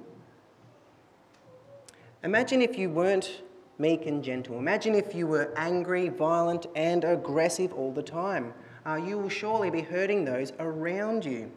Imagine 2.23 2.61
if 2.61 2.77
you 2.77 2.89
weren't 2.89 3.41
meek 3.81 4.05
and 4.05 4.23
gentle. 4.23 4.59
Imagine 4.59 4.93
if 4.93 5.15
you 5.15 5.25
were 5.25 5.51
angry, 5.57 6.07
violent, 6.07 6.67
and 6.75 7.03
aggressive 7.03 7.73
all 7.73 7.91
the 7.91 8.03
time. 8.03 8.53
Uh, 8.85 8.95
you 8.95 9.17
will 9.17 9.29
surely 9.29 9.71
be 9.71 9.81
hurting 9.81 10.23
those 10.23 10.53
around 10.59 11.25
you. 11.25 11.51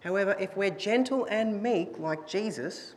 However, 0.00 0.36
if 0.38 0.56
we're 0.56 0.70
gentle 0.70 1.26
and 1.30 1.62
meek 1.62 1.98
like 1.98 2.26
Jesus, 2.26 2.94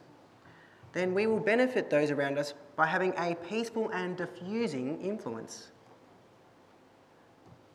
then 0.93 1.13
we 1.13 1.27
will 1.27 1.39
benefit 1.39 1.89
those 1.89 2.12
around 2.12 2.38
us 2.38 2.53
by 2.75 2.88
having 2.88 3.13
a 3.17 3.36
peaceful 3.36 3.89
and 3.91 4.17
diffusing 4.17 5.00
influence. 5.01 5.71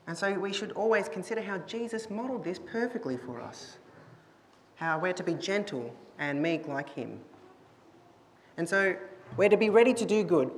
And 0.06 0.16
so 0.16 0.32
we 0.34 0.52
should 0.52 0.72
always 0.72 1.08
consider 1.08 1.40
how 1.40 1.58
Jesus 1.58 2.10
modelled 2.10 2.44
this 2.44 2.58
perfectly 2.58 3.16
for 3.16 3.40
us. 3.40 3.78
How 4.76 4.98
we're 4.98 5.12
to 5.14 5.24
be 5.24 5.34
gentle 5.34 5.94
and 6.18 6.40
meek 6.40 6.68
like 6.68 6.88
him. 6.90 7.20
And 8.56 8.68
so 8.68 8.96
we're 9.36 9.48
to 9.48 9.56
be 9.56 9.70
ready 9.70 9.92
to 9.94 10.04
do 10.04 10.24
good 10.24 10.50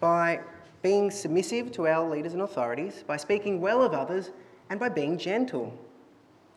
by 0.00 0.40
being 0.82 1.10
submissive 1.10 1.72
to 1.72 1.86
our 1.86 2.08
leaders 2.08 2.32
and 2.32 2.42
authorities, 2.42 3.04
by 3.06 3.16
speaking 3.16 3.60
well 3.60 3.82
of 3.82 3.92
others, 3.92 4.30
and 4.70 4.80
by 4.80 4.88
being 4.88 5.18
gentle. 5.18 5.76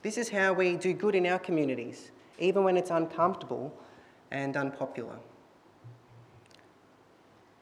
This 0.02 0.18
is 0.18 0.30
how 0.30 0.54
we 0.54 0.76
do 0.76 0.94
good 0.94 1.16
in 1.16 1.26
our 1.26 1.40
communities, 1.40 2.12
even 2.40 2.64
when 2.64 2.78
it's 2.78 2.92
uncomfortable 2.92 3.74
and 4.32 4.56
unpopular. 4.56 5.16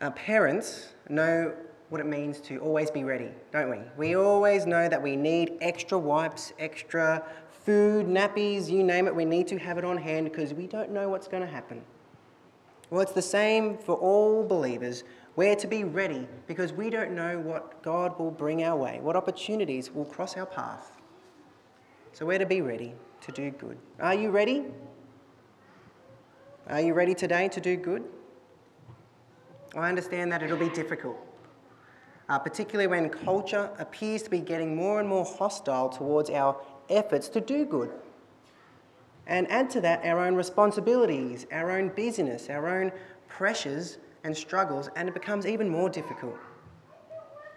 Our 0.01 0.12
parents 0.12 0.93
know 1.10 1.53
what 1.89 2.01
it 2.01 2.07
means 2.07 2.39
to 2.41 2.57
always 2.60 2.89
be 2.89 3.03
ready, 3.03 3.29
don't 3.51 3.69
we? 3.69 3.77
We 3.98 4.15
always 4.15 4.65
know 4.65 4.88
that 4.88 5.01
we 5.01 5.15
need 5.15 5.57
extra 5.62 6.00
wipes, 6.00 6.53
extra 6.57 7.24
food, 7.65 8.07
nappies, 8.07 8.69
you 8.69 8.83
name 8.83 9.07
it, 9.07 9.15
we 9.15 9.25
need 9.25 9.48
to 9.48 9.60
have 9.60 9.77
it 9.77 9.83
on 9.83 9.98
hand 9.98 10.25
because 10.25 10.53
we 10.53 10.67
don't 10.67 10.91
know 10.91 11.10
what's 11.10 11.27
going 11.27 11.43
to 11.43 11.50
happen. 11.50 11.83
Well, 12.91 13.00
it's 13.00 13.13
the 13.13 13.21
same 13.21 13.77
for 13.77 13.95
all 13.95 14.45
believers. 14.45 15.05
We're 15.38 15.55
to 15.55 15.67
be 15.67 15.86
ready 15.86 16.27
because 16.45 16.74
we 16.74 16.89
don't 16.89 17.13
know 17.13 17.39
what 17.39 17.81
God 17.81 18.19
will 18.19 18.31
bring 18.31 18.63
our 18.63 18.75
way, 18.75 19.00
what 19.01 19.15
opportunities 19.15 19.89
will 19.89 20.03
cross 20.03 20.36
our 20.36 20.45
path. 20.45 20.98
So 22.12 22.25
we're 22.25 22.38
to 22.39 22.45
be 22.45 22.60
ready 22.60 22.93
to 23.21 23.31
do 23.31 23.50
good. 23.51 23.77
Are 24.01 24.13
you 24.13 24.29
ready? 24.29 24.65
Are 26.67 26.81
you 26.81 26.93
ready 26.93 27.15
today 27.15 27.48
to 27.48 27.62
do 27.62 27.77
good? 27.77 28.03
I 29.74 29.88
understand 29.88 30.29
that 30.33 30.43
it'll 30.43 30.57
be 30.57 30.69
difficult, 30.69 31.17
uh, 32.27 32.39
particularly 32.39 32.88
when 32.88 33.10
culture 33.10 33.69
appears 33.79 34.21
to 34.24 34.29
be 34.29 34.39
getting 34.39 34.75
more 34.75 35.00
and 35.00 35.07
more 35.07 35.24
hostile 35.24 35.88
towards 35.88 36.29
our 36.29 36.60
efforts 36.89 37.29
to 37.29 37.39
do 37.39 37.63
good. 37.63 37.89
And 39.27 39.49
add 39.51 39.69
to 39.71 39.81
that 39.81 40.03
our 40.05 40.19
own 40.19 40.35
responsibilities, 40.35 41.45
our 41.51 41.71
own 41.71 41.89
busyness, 41.89 42.49
our 42.49 42.67
own 42.67 42.91
pressures 43.27 43.97
and 44.23 44.35
struggles, 44.35 44.89
and 44.95 45.07
it 45.07 45.13
becomes 45.13 45.45
even 45.45 45.69
more 45.69 45.89
difficult. 45.89 46.35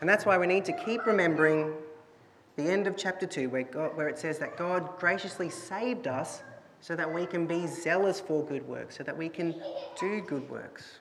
And 0.00 0.08
that's 0.08 0.26
why 0.26 0.38
we 0.38 0.46
need 0.46 0.64
to 0.66 0.72
keep 0.72 1.06
remembering 1.06 1.72
the 2.56 2.64
end 2.64 2.86
of 2.86 2.96
chapter 2.96 3.26
2, 3.26 3.48
where, 3.48 3.62
God, 3.62 3.96
where 3.96 4.08
it 4.08 4.18
says 4.18 4.38
that 4.38 4.56
God 4.56 4.96
graciously 4.98 5.50
saved 5.50 6.06
us 6.06 6.42
so 6.80 6.94
that 6.94 7.12
we 7.12 7.26
can 7.26 7.46
be 7.46 7.66
zealous 7.66 8.20
for 8.20 8.44
good 8.44 8.66
works, 8.68 8.96
so 8.96 9.02
that 9.02 9.16
we 9.16 9.28
can 9.28 9.54
do 9.98 10.20
good 10.20 10.48
works. 10.50 11.00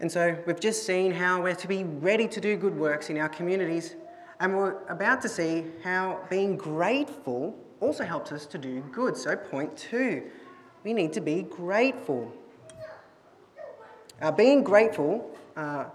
And 0.00 0.10
so 0.10 0.36
we've 0.46 0.58
just 0.58 0.84
seen 0.84 1.12
how 1.12 1.40
we're 1.42 1.54
to 1.54 1.68
be 1.68 1.84
ready 1.84 2.26
to 2.26 2.40
do 2.40 2.56
good 2.56 2.76
works 2.76 3.08
in 3.08 3.18
our 3.18 3.28
communities, 3.28 3.94
and 4.40 4.56
we're 4.56 4.82
about 4.88 5.22
to 5.22 5.28
see 5.28 5.64
how 5.84 6.20
being 6.28 6.56
grateful 6.56 7.56
also 7.80 8.04
helps 8.04 8.30
us 8.32 8.46
to 8.46 8.58
do 8.58 8.80
good. 8.92 9.16
So, 9.16 9.34
point 9.36 9.76
two, 9.76 10.22
we 10.84 10.92
need 10.92 11.12
to 11.14 11.20
be 11.20 11.42
grateful. 11.42 12.32
Uh, 14.20 14.30
being 14.30 14.62
grateful 14.62 15.30
uh, 15.56 15.86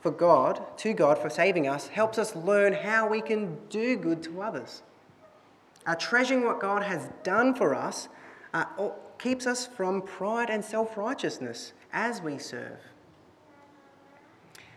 for 0.00 0.10
God, 0.10 0.62
to 0.78 0.92
God 0.92 1.18
for 1.18 1.30
saving 1.30 1.68
us, 1.68 1.88
helps 1.88 2.18
us 2.18 2.34
learn 2.34 2.72
how 2.72 3.08
we 3.08 3.20
can 3.20 3.56
do 3.68 3.96
good 3.96 4.22
to 4.24 4.42
others. 4.42 4.82
Uh, 5.86 5.94
treasuring 5.94 6.44
what 6.44 6.60
God 6.60 6.82
has 6.82 7.08
done 7.22 7.54
for 7.54 7.74
us 7.74 8.08
uh, 8.52 8.64
keeps 9.18 9.46
us 9.46 9.66
from 9.66 10.02
pride 10.02 10.50
and 10.50 10.64
self 10.64 10.96
righteousness 10.96 11.72
as 11.92 12.20
we 12.20 12.38
serve. 12.38 12.78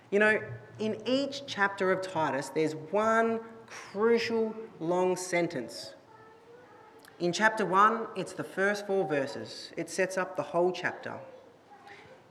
You 0.10 0.20
know, 0.20 0.42
in 0.80 1.02
each 1.06 1.44
chapter 1.48 1.92
of 1.92 2.02
Titus, 2.02 2.50
there's 2.50 2.76
one 2.76 3.40
crucial 3.68 4.54
long 4.80 5.16
sentence. 5.16 5.94
In 7.22 7.32
chapter 7.32 7.68
1, 7.68 8.08
it's 8.16 8.34
the 8.34 8.44
first 8.44 8.88
four 8.88 9.08
verses, 9.08 9.72
it 9.78 9.92
sets 9.92 10.18
up 10.18 10.36
the 10.36 10.42
whole 10.42 10.72
chapter. 10.72 11.14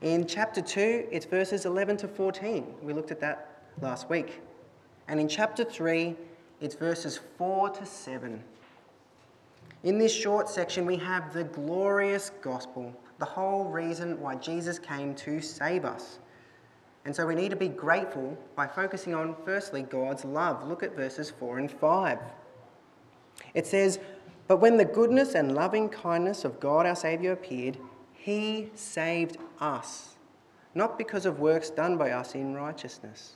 In 0.03 0.27
chapter 0.27 0.61
2, 0.61 1.07
it's 1.13 1.27
verses 1.27 1.65
11 1.65 1.99
to 1.99 2.09
14. 2.09 2.67
We 2.83 2.93
looked 2.93 3.13
at 3.13 3.21
that 3.21 3.63
last 3.81 4.11
week. 4.11 4.41
And 5.07 5.21
in 5.21 5.29
chapter 5.29 5.63
3, 5.63 6.17
it's 6.61 6.75
verses 6.75 7.21
4 7.39 7.71
to 7.71 7.87
7. 7.87 8.43
In 9.85 9.97
this 9.97 10.13
short 10.13 10.49
section, 10.49 10.87
we 10.87 10.97
have 10.97 11.33
the 11.33 11.45
glorious 11.45 12.33
gospel, 12.43 12.93
the 13.21 13.25
whole 13.25 13.67
reason 13.67 14.21
why 14.21 14.35
Jesus 14.35 14.81
came 14.81 15.15
to 15.15 15.41
save 15.41 15.85
us. 15.85 16.19
And 17.05 17.15
so 17.15 17.29
we 17.29 17.37
need 17.37 17.51
to 17.51 17.57
be 17.57 17.69
grateful 17.69 18.37
by 18.57 18.67
focusing 18.67 19.15
on, 19.15 19.37
firstly, 19.45 19.83
God's 19.83 20.25
love. 20.25 20.67
Look 20.67 20.83
at 20.83 20.97
verses 20.97 21.31
4 21.31 21.59
and 21.61 21.71
5. 21.71 22.19
It 23.55 23.67
says, 23.67 23.99
But 24.51 24.57
when 24.57 24.79
the 24.79 24.85
goodness 24.85 25.37
and 25.37 25.55
loving 25.55 25.89
kindness 25.89 26.45
of 26.45 26.59
God 26.59 26.85
our 26.85 26.97
Saviour 26.97 27.35
appeared, 27.35 27.79
he 28.13 28.69
saved 28.75 29.39
us, 29.61 30.17
not 30.75 30.99
because 30.99 31.25
of 31.25 31.39
works 31.39 31.71
done 31.71 31.97
by 31.97 32.11
us 32.11 32.35
in 32.35 32.57
righteousness. 32.57 33.35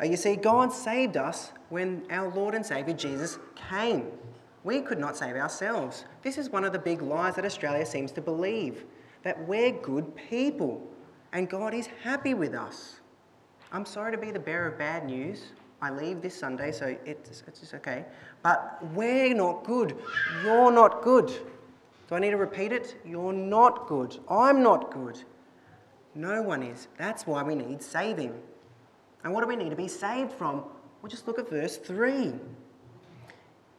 Uh, 0.00 0.06
you 0.06 0.16
see, 0.16 0.34
God 0.34 0.72
saved 0.72 1.16
us 1.16 1.52
when 1.68 2.02
our 2.10 2.34
Lord 2.34 2.56
and 2.56 2.66
Saviour 2.66 2.96
Jesus 2.96 3.38
came. 3.70 4.08
We 4.64 4.80
could 4.80 4.98
not 4.98 5.16
save 5.16 5.36
ourselves. 5.36 6.04
This 6.22 6.36
is 6.36 6.50
one 6.50 6.64
of 6.64 6.72
the 6.72 6.78
big 6.80 7.00
lies 7.00 7.36
that 7.36 7.44
Australia 7.44 7.86
seems 7.86 8.10
to 8.10 8.20
believe 8.20 8.86
that 9.22 9.46
we're 9.46 9.70
good 9.70 10.16
people 10.16 10.84
and 11.32 11.48
God 11.48 11.74
is 11.74 11.86
happy 12.02 12.34
with 12.34 12.54
us. 12.54 12.98
I'm 13.70 13.86
sorry 13.86 14.10
to 14.10 14.18
be 14.18 14.32
the 14.32 14.40
bearer 14.40 14.66
of 14.66 14.78
bad 14.78 15.06
news. 15.06 15.52
I 15.82 15.90
leave 15.90 16.22
this 16.22 16.38
Sunday, 16.38 16.72
so 16.72 16.96
it's, 17.04 17.42
it's 17.46 17.74
okay. 17.74 18.04
But 18.42 18.78
we're 18.94 19.34
not 19.34 19.64
good. 19.64 19.96
You're 20.42 20.72
not 20.72 21.02
good. 21.02 21.28
Do 22.08 22.14
I 22.14 22.18
need 22.18 22.30
to 22.30 22.36
repeat 22.36 22.72
it? 22.72 22.96
You're 23.04 23.32
not 23.32 23.86
good. 23.86 24.18
I'm 24.30 24.62
not 24.62 24.90
good. 24.92 25.22
No 26.14 26.40
one 26.40 26.62
is. 26.62 26.88
That's 26.96 27.26
why 27.26 27.42
we 27.42 27.54
need 27.54 27.82
saving. 27.82 28.34
And 29.22 29.34
what 29.34 29.42
do 29.42 29.48
we 29.48 29.56
need 29.56 29.70
to 29.70 29.76
be 29.76 29.88
saved 29.88 30.32
from? 30.32 30.64
Well, 31.02 31.10
just 31.10 31.26
look 31.26 31.38
at 31.38 31.50
verse 31.50 31.76
3. 31.76 32.32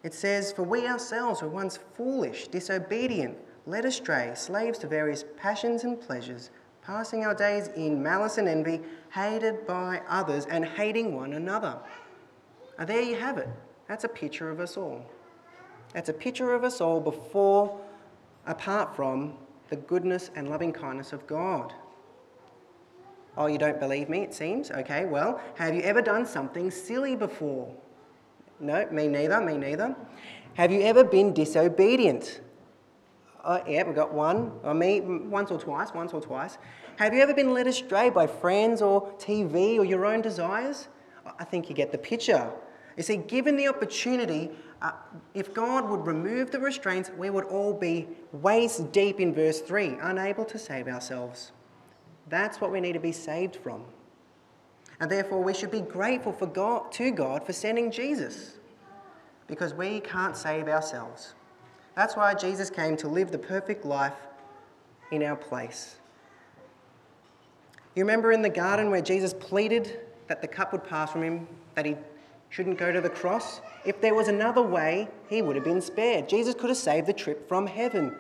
It 0.04 0.14
says, 0.14 0.52
For 0.52 0.64
we 0.64 0.88
ourselves 0.88 1.42
were 1.42 1.48
once 1.48 1.80
foolish, 1.96 2.48
disobedient, 2.50 3.38
led 3.66 3.86
astray, 3.86 4.32
slaves 4.36 4.78
to 4.80 4.88
various 4.88 5.26
passions 5.36 5.84
and 5.84 6.00
pleasures, 6.00 6.52
passing 6.88 7.26
our 7.26 7.36
days 7.36 7.68
in 7.76 8.02
malice 8.02 8.38
and 8.38 8.48
envy, 8.48 8.80
hated 9.12 9.68
by 9.68 10.02
others, 10.08 10.46
and 10.46 10.64
hating 10.64 11.14
one 11.14 11.34
another. 11.34 11.78
There 12.80 13.02
you 13.02 13.18
have 13.18 13.38
it. 13.38 13.50
That's 13.90 14.06
a 14.06 14.08
picture 14.08 14.50
of 14.50 14.62
us 14.62 14.78
all. 14.78 15.06
That's 15.94 16.08
a 16.08 16.14
picture 16.14 16.54
of 16.54 16.64
us 16.64 16.80
all 16.80 17.02
before 17.02 17.78
apart 18.46 18.96
from 18.96 19.34
the 19.70 19.76
goodness 19.76 20.32
and 20.36 20.50
loving 20.50 20.72
kindness 20.72 21.12
of 21.12 21.28
God. 21.28 21.74
Oh, 23.36 23.48
you 23.48 23.58
don't 23.58 23.80
believe 23.82 24.08
me, 24.08 24.22
it 24.22 24.34
seems? 24.34 24.72
Okay, 24.72 25.04
well, 25.04 25.42
have 25.56 25.76
you 25.76 25.82
ever 25.82 26.02
done 26.02 26.26
something 26.26 26.72
silly 26.72 27.18
before? 27.18 27.70
No, 28.62 28.88
me 28.92 29.10
neither, 29.10 29.42
me 29.42 29.58
neither. 29.58 29.94
Have 30.54 30.72
you 30.72 30.82
ever 30.84 31.04
been 31.04 31.34
disobedient? 31.34 32.40
Uh, 33.44 33.60
yeah, 33.68 33.84
we've 33.84 33.96
got 33.96 34.14
one. 34.14 34.52
Or 34.64 34.74
me, 34.74 35.02
once 35.02 35.52
or 35.52 35.60
twice, 35.60 35.94
once 35.94 36.14
or 36.14 36.22
twice. 36.22 36.58
Have 36.98 37.14
you 37.14 37.22
ever 37.22 37.34
been 37.34 37.54
led 37.54 37.68
astray 37.68 38.10
by 38.10 38.28
friends 38.28 38.82
or 38.82 39.12
TV 39.14 39.78
or 39.78 39.86
your 39.86 40.06
own 40.06 40.22
desires? 40.22 40.88
I 41.40 41.44
think 41.44 41.70
you 41.70 41.76
get 41.76 41.92
the 41.92 41.98
picture. 41.98 42.52
You 42.96 43.04
see, 43.04 43.18
given 43.18 43.56
the 43.56 43.68
opportunity, 43.68 44.50
uh, 44.82 44.92
if 45.34 45.54
God 45.54 45.88
would 45.90 46.08
remove 46.08 46.52
the 46.52 46.60
restraints, 46.60 47.12
we 47.16 47.30
would 47.30 47.46
all 47.46 47.74
be 47.74 48.08
waist 48.32 48.92
deep 48.92 49.20
in 49.20 49.34
verse 49.34 49.62
3, 49.62 49.98
unable 50.02 50.46
to 50.46 50.58
save 50.58 50.88
ourselves. 50.88 51.52
That's 52.30 52.60
what 52.60 52.72
we 52.72 52.82
need 52.82 52.94
to 52.94 53.00
be 53.00 53.12
saved 53.12 53.56
from. 53.56 53.84
And 55.00 55.12
therefore, 55.12 55.44
we 55.44 55.54
should 55.54 55.72
be 55.72 55.82
grateful 55.82 56.34
for 56.34 56.48
God, 56.48 56.92
to 56.94 57.12
God 57.12 57.46
for 57.46 57.54
sending 57.54 57.92
Jesus 57.92 58.58
because 59.46 59.74
we 59.74 60.00
can't 60.00 60.36
save 60.36 60.68
ourselves. 60.68 61.36
That's 61.98 62.16
why 62.16 62.36
Jesus 62.36 62.70
came 62.70 62.96
to 62.98 63.08
live 63.08 63.32
the 63.32 63.40
perfect 63.40 63.84
life 63.84 64.14
in 65.10 65.24
our 65.24 65.36
place. 65.36 65.96
You 67.96 68.04
remember 68.04 68.32
in 68.32 68.44
the 68.44 68.50
garden 68.50 68.92
where 68.92 69.02
Jesus 69.02 69.34
pleaded 69.34 70.00
that 70.28 70.40
the 70.44 70.48
cup 70.48 70.74
would 70.74 70.84
pass 70.84 71.12
from 71.12 71.24
him, 71.24 71.48
that 71.74 71.88
he 71.88 71.96
shouldn't 72.50 72.78
go 72.78 72.92
to 72.92 73.02
the 73.02 73.10
cross? 73.10 73.62
If 73.84 74.00
there 74.00 74.14
was 74.14 74.28
another 74.28 74.62
way, 74.62 75.08
he 75.28 75.42
would 75.42 75.56
have 75.56 75.66
been 75.66 75.82
spared. 75.82 76.30
Jesus 76.30 76.54
could 76.54 76.70
have 76.70 76.78
saved 76.78 77.08
the 77.08 77.14
trip 77.14 77.50
from 77.50 77.66
heaven. 77.66 78.16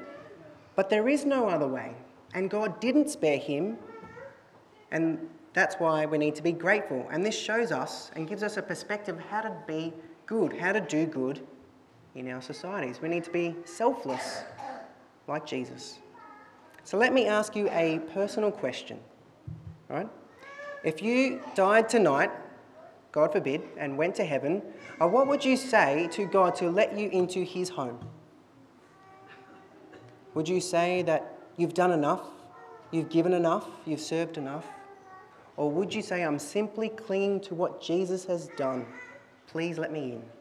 But 0.75 0.89
there 0.89 1.07
is 1.07 1.24
no 1.24 1.48
other 1.48 1.67
way. 1.67 1.93
And 2.34 2.50
God 2.50 2.79
didn't 2.79 3.12
spare 3.12 3.38
him. 3.38 3.77
And 4.89 5.29
that's 5.53 5.75
why 5.75 6.07
we 6.07 6.17
need 6.17 6.34
to 6.34 6.41
be 6.41 6.51
grateful. 6.51 7.07
And 7.12 7.24
this 7.24 7.38
shows 7.38 7.72
us 7.72 8.10
and 8.15 8.27
gives 8.27 8.41
us 8.41 8.57
a 8.57 8.63
perspective 8.63 9.19
how 9.29 9.41
to 9.41 9.55
be 9.67 9.93
good, 10.25 10.57
how 10.57 10.72
to 10.72 10.81
do 10.81 11.05
good 11.05 11.46
in 12.17 12.29
our 12.29 12.41
societies. 12.41 13.01
We 13.01 13.09
need 13.09 13.24
to 13.25 13.31
be 13.31 13.55
selfless 13.63 14.43
like 15.27 15.45
Jesus. 15.45 16.00
So 16.83 16.97
let 16.97 17.13
me 17.13 17.27
ask 17.27 17.55
you 17.55 17.69
a 17.69 18.00
personal 18.13 18.51
question. 18.51 19.00
Right? 19.89 20.09
If 20.83 21.01
you 21.01 21.41
died 21.55 21.89
tonight, 21.89 22.31
God 23.12 23.31
forbid, 23.31 23.62
and 23.77 23.97
went 23.97 24.15
to 24.15 24.25
heaven, 24.25 24.62
uh, 25.01 25.07
what 25.07 25.27
would 25.27 25.43
you 25.43 25.57
say 25.57 26.07
to 26.12 26.25
God 26.25 26.55
to 26.55 26.69
let 26.69 26.97
you 26.97 27.09
into 27.09 27.43
his 27.43 27.69
home? 27.69 28.00
Would 30.33 30.47
you 30.47 30.62
say 30.62 31.01
that 31.03 31.38
you've 31.57 31.74
done 31.74 31.91
enough, 31.91 32.27
you've 32.91 33.09
given 33.09 33.33
enough, 33.33 33.67
you've 33.86 34.01
served 34.01 34.38
enough? 34.38 34.65
Or 35.55 35.71
would 35.71 35.93
you 35.93 36.01
say, 36.01 36.24
I'm 36.24 36.38
simply 36.38 36.89
clinging 36.89 37.41
to 37.41 37.55
what 37.55 37.81
Jesus 37.81 38.25
has 38.25 38.47
done? 38.55 38.86
Please 39.47 39.77
let 39.79 39.91
me 39.91 40.13
in. 40.13 40.37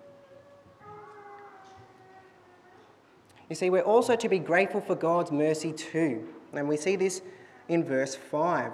You 3.49 3.57
see, 3.57 3.71
we're 3.71 3.83
also 3.83 4.17
to 4.17 4.29
be 4.29 4.39
grateful 4.39 4.81
for 4.81 4.95
God's 4.95 5.31
mercy 5.31 5.73
too. 5.73 6.27
And 6.53 6.69
we 6.69 6.77
see 6.77 6.97
this 6.97 7.23
in 7.69 7.85
verse 7.85 8.15
5. 8.15 8.73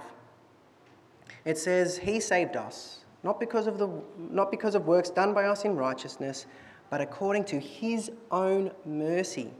It 1.44 1.58
says, 1.58 1.98
He 1.98 2.20
saved 2.20 2.56
us, 2.56 3.04
not 3.22 3.40
because 3.40 3.66
of, 3.66 3.78
the, 3.78 3.90
not 4.16 4.50
because 4.50 4.74
of 4.74 4.86
works 4.86 5.10
done 5.10 5.34
by 5.34 5.44
us 5.44 5.64
in 5.64 5.76
righteousness, 5.76 6.46
but 6.90 7.00
according 7.00 7.44
to 7.46 7.58
His 7.58 8.10
own 8.30 8.70
mercy, 8.84 9.50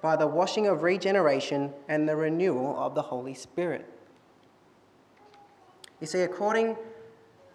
by 0.00 0.16
the 0.16 0.26
washing 0.26 0.66
of 0.66 0.82
regeneration 0.82 1.72
and 1.88 2.08
the 2.08 2.14
renewal 2.14 2.78
of 2.78 2.94
the 2.94 3.02
Holy 3.02 3.34
Spirit. 3.34 3.88
You 6.00 6.06
see, 6.06 6.20
according 6.20 6.76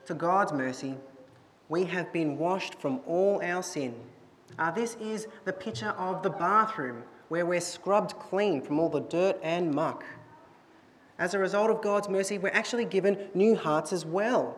to 0.05 0.13
God's 0.15 0.51
mercy, 0.51 0.95
we 1.69 1.85
have 1.85 2.11
been 2.11 2.37
washed 2.37 2.75
from 2.75 3.01
all 3.05 3.39
our 3.43 3.61
sin. 3.61 3.93
Uh, 4.57 4.71
this 4.71 4.95
is 4.95 5.27
the 5.45 5.53
picture 5.53 5.89
of 5.89 6.23
the 6.23 6.29
bathroom 6.29 7.03
where 7.29 7.45
we're 7.45 7.61
scrubbed 7.61 8.17
clean 8.17 8.61
from 8.61 8.79
all 8.79 8.89
the 8.89 9.01
dirt 9.01 9.39
and 9.43 9.73
muck. 9.73 10.03
As 11.17 11.33
a 11.33 11.39
result 11.39 11.69
of 11.69 11.81
God's 11.81 12.09
mercy, 12.09 12.37
we're 12.37 12.49
actually 12.49 12.85
given 12.85 13.29
new 13.33 13.55
hearts 13.55 13.93
as 13.93 14.05
well. 14.05 14.57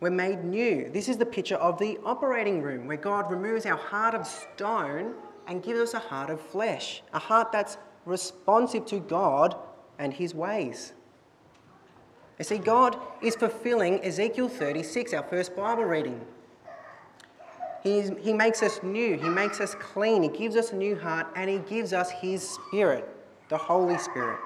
We're 0.00 0.10
made 0.10 0.44
new. 0.44 0.90
This 0.90 1.08
is 1.08 1.16
the 1.16 1.26
picture 1.26 1.56
of 1.56 1.78
the 1.78 1.98
operating 2.04 2.62
room 2.62 2.86
where 2.86 2.96
God 2.96 3.30
removes 3.30 3.66
our 3.66 3.76
heart 3.76 4.14
of 4.14 4.26
stone 4.26 5.14
and 5.46 5.62
gives 5.62 5.78
us 5.78 5.94
a 5.94 5.98
heart 5.98 6.30
of 6.30 6.40
flesh, 6.40 7.02
a 7.12 7.18
heart 7.18 7.52
that's 7.52 7.78
responsive 8.04 8.86
to 8.86 9.00
God 9.00 9.56
and 9.98 10.12
His 10.12 10.34
ways. 10.34 10.92
You 12.38 12.44
see, 12.44 12.58
God 12.58 12.96
is 13.20 13.36
fulfilling 13.36 14.02
Ezekiel 14.02 14.48
36, 14.48 15.12
our 15.12 15.22
first 15.22 15.54
Bible 15.54 15.84
reading. 15.84 16.24
He's, 17.82 18.12
he 18.20 18.32
makes 18.32 18.62
us 18.62 18.82
new, 18.82 19.16
He 19.16 19.28
makes 19.28 19.60
us 19.60 19.74
clean, 19.74 20.22
He 20.22 20.28
gives 20.28 20.56
us 20.56 20.72
a 20.72 20.76
new 20.76 20.98
heart, 20.98 21.26
and 21.34 21.48
He 21.48 21.58
gives 21.58 21.92
us 21.92 22.10
His 22.10 22.46
Spirit, 22.46 23.08
the 23.48 23.56
Holy 23.56 23.98
Spirit. 23.98 24.38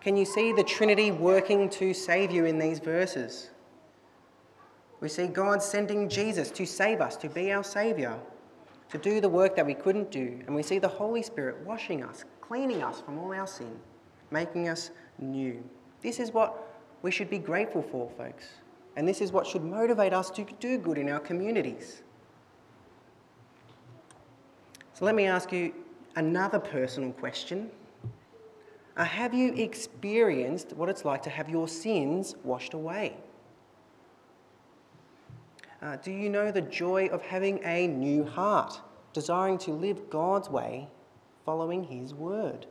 Can 0.00 0.16
you 0.16 0.24
see 0.24 0.52
the 0.52 0.62
Trinity 0.62 1.10
working 1.10 1.68
to 1.70 1.92
save 1.92 2.30
you 2.30 2.46
in 2.46 2.58
these 2.58 2.78
verses? 2.78 3.50
We 5.00 5.08
see 5.08 5.26
God 5.26 5.62
sending 5.62 6.08
Jesus 6.08 6.50
to 6.52 6.66
save 6.66 7.00
us, 7.00 7.16
to 7.16 7.28
be 7.28 7.52
our 7.52 7.64
Saviour, 7.64 8.18
to 8.90 8.98
do 8.98 9.20
the 9.20 9.28
work 9.28 9.56
that 9.56 9.66
we 9.66 9.74
couldn't 9.74 10.10
do. 10.10 10.40
And 10.46 10.54
we 10.54 10.62
see 10.62 10.78
the 10.78 10.88
Holy 10.88 11.22
Spirit 11.22 11.64
washing 11.66 12.04
us, 12.04 12.24
cleaning 12.40 12.82
us 12.82 13.00
from 13.00 13.18
all 13.18 13.32
our 13.32 13.46
sin, 13.46 13.78
making 14.30 14.68
us 14.68 14.90
new. 15.18 15.62
This 16.02 16.18
is 16.18 16.32
what 16.32 16.66
we 17.02 17.10
should 17.10 17.30
be 17.30 17.38
grateful 17.38 17.82
for, 17.82 18.10
folks. 18.16 18.46
And 18.96 19.06
this 19.08 19.20
is 19.20 19.32
what 19.32 19.46
should 19.46 19.64
motivate 19.64 20.12
us 20.12 20.30
to 20.30 20.46
do 20.60 20.78
good 20.78 20.98
in 20.98 21.08
our 21.08 21.20
communities. 21.20 22.02
So 25.00 25.06
let 25.06 25.14
me 25.14 25.24
ask 25.24 25.50
you 25.50 25.72
another 26.16 26.58
personal 26.58 27.12
question. 27.12 27.70
Uh, 28.98 29.04
have 29.04 29.32
you 29.32 29.54
experienced 29.54 30.74
what 30.74 30.90
it's 30.90 31.06
like 31.06 31.22
to 31.22 31.30
have 31.30 31.48
your 31.48 31.68
sins 31.68 32.34
washed 32.44 32.74
away? 32.74 33.16
Uh, 35.80 35.96
do 35.96 36.10
you 36.10 36.28
know 36.28 36.52
the 36.52 36.60
joy 36.60 37.06
of 37.06 37.22
having 37.22 37.64
a 37.64 37.86
new 37.86 38.26
heart, 38.26 38.78
desiring 39.14 39.56
to 39.56 39.70
live 39.70 40.10
God's 40.10 40.50
way, 40.50 40.86
following 41.46 41.82
His 41.84 42.12
word? 42.12 42.66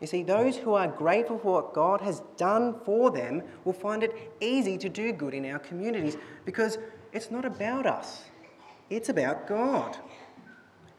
You 0.00 0.06
see, 0.06 0.22
those 0.22 0.56
who 0.56 0.72
are 0.72 0.88
grateful 0.88 1.38
for 1.38 1.52
what 1.60 1.74
God 1.74 2.00
has 2.00 2.22
done 2.38 2.80
for 2.86 3.10
them 3.10 3.42
will 3.66 3.74
find 3.74 4.02
it 4.02 4.32
easy 4.40 4.78
to 4.78 4.88
do 4.88 5.12
good 5.12 5.34
in 5.34 5.44
our 5.44 5.58
communities 5.58 6.16
because 6.46 6.78
it's 7.12 7.30
not 7.30 7.44
about 7.44 7.84
us, 7.84 8.29
it's 8.90 9.08
about 9.08 9.46
God. 9.46 9.96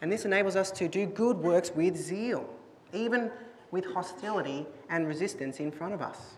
And 0.01 0.11
this 0.11 0.25
enables 0.25 0.55
us 0.55 0.71
to 0.71 0.87
do 0.87 1.05
good 1.05 1.37
works 1.37 1.71
with 1.75 1.95
zeal, 1.95 2.49
even 2.93 3.29
with 3.69 3.85
hostility 3.85 4.65
and 4.89 5.07
resistance 5.07 5.59
in 5.59 5.71
front 5.71 5.93
of 5.93 6.01
us. 6.01 6.35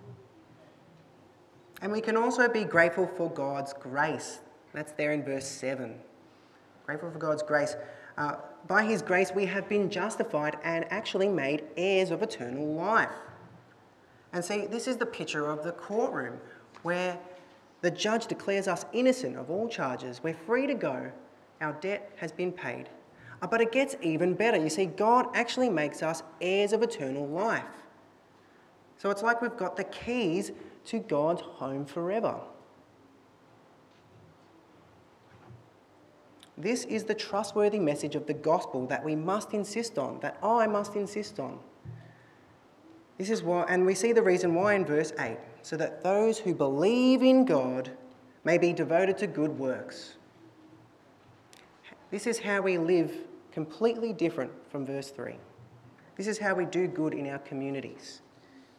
And 1.82 1.92
we 1.92 2.02
can 2.02 2.18
also 2.18 2.48
be 2.48 2.64
grateful 2.64 3.08
for 3.08 3.30
God's 3.30 3.74
grace. 3.74 4.40
That's 4.74 4.92
there 4.94 5.12
in 5.12 5.24
verse 5.24 5.46
7. 5.46 5.96
Grateful 6.86 7.12
for 7.12 7.20
God's 7.20 7.44
grace. 7.44 7.76
Uh, 8.18 8.36
by 8.68 8.84
his 8.84 9.02
grace, 9.02 9.32
we 9.34 9.46
have 9.46 9.68
been 9.68 9.90
justified 9.90 10.58
and 10.64 10.86
actually 10.90 11.28
made 11.28 11.64
heirs 11.78 12.12
of 12.12 12.22
eternal 12.22 12.66
life. 12.74 13.10
And 14.32 14.44
see, 14.44 14.66
this 14.66 14.88
is 14.88 14.98
the 14.98 15.06
picture 15.06 15.50
of 15.50 15.64
the 15.64 15.72
courtroom 15.72 16.40
where 16.84 17.18
the 17.82 17.92
judge 17.92 18.28
declares 18.28 18.68
us 18.68 18.86
innocent 18.94 19.38
of 19.38 19.50
all 19.50 19.68
charges. 19.68 20.22
We're 20.24 20.34
free 20.34 20.68
to 20.68 20.74
go. 20.74 21.12
Our 21.64 21.74
debt 21.74 22.12
has 22.18 22.34
been 22.34 22.52
paid. 22.52 22.90
Uh, 23.42 23.48
but 23.48 23.62
it 23.62 23.72
gets 23.72 23.96
even 24.02 24.34
better. 24.34 24.58
You 24.58 24.70
see, 24.70 24.86
God 24.86 25.28
actually 25.34 25.70
makes 25.70 26.04
us 26.04 26.22
heirs 26.42 26.74
of 26.74 26.84
eternal 26.84 27.26
life. 27.26 27.64
So 28.98 29.10
it's 29.10 29.24
like 29.24 29.42
we've 29.42 29.56
got 29.56 29.78
the 29.78 29.86
keys 29.86 30.52
to 30.88 31.00
God's 31.00 31.42
home 31.42 31.86
forever. 31.86 32.36
This 36.58 36.84
is 36.84 37.06
the 37.06 37.16
trustworthy 37.16 37.80
message 37.80 38.16
of 38.16 38.28
the 38.28 38.34
gospel 38.34 38.86
that 38.88 39.04
we 39.04 39.16
must 39.16 39.54
insist 39.54 39.98
on, 39.98 40.20
that 40.20 40.38
I 40.44 40.68
must 40.68 40.96
insist 40.96 41.40
on. 41.40 41.60
This 43.18 43.30
is 43.30 43.42
why, 43.42 43.66
and 43.70 43.86
we 43.86 43.96
see 43.96 44.12
the 44.12 44.22
reason 44.22 44.54
why 44.54 44.74
in 44.74 44.86
verse 44.86 45.14
8 45.18 45.38
so 45.62 45.78
that 45.78 46.04
those 46.04 46.38
who 46.40 46.54
believe 46.54 47.24
in 47.24 47.46
God 47.46 47.90
may 48.44 48.58
be 48.58 48.74
devoted 48.74 49.18
to 49.20 49.28
good 49.28 49.58
works. 49.58 50.16
This 52.14 52.28
is 52.28 52.38
how 52.38 52.62
we 52.62 52.78
live 52.78 53.12
completely 53.52 54.14
different 54.14 54.52
from 54.70 54.86
verse 54.86 55.10
3. 55.10 55.34
This 56.16 56.28
is 56.28 56.38
how 56.38 56.54
we 56.54 56.66
do 56.66 56.88
good 56.88 57.12
in 57.12 57.28
our 57.28 57.40
communities. 57.40 58.22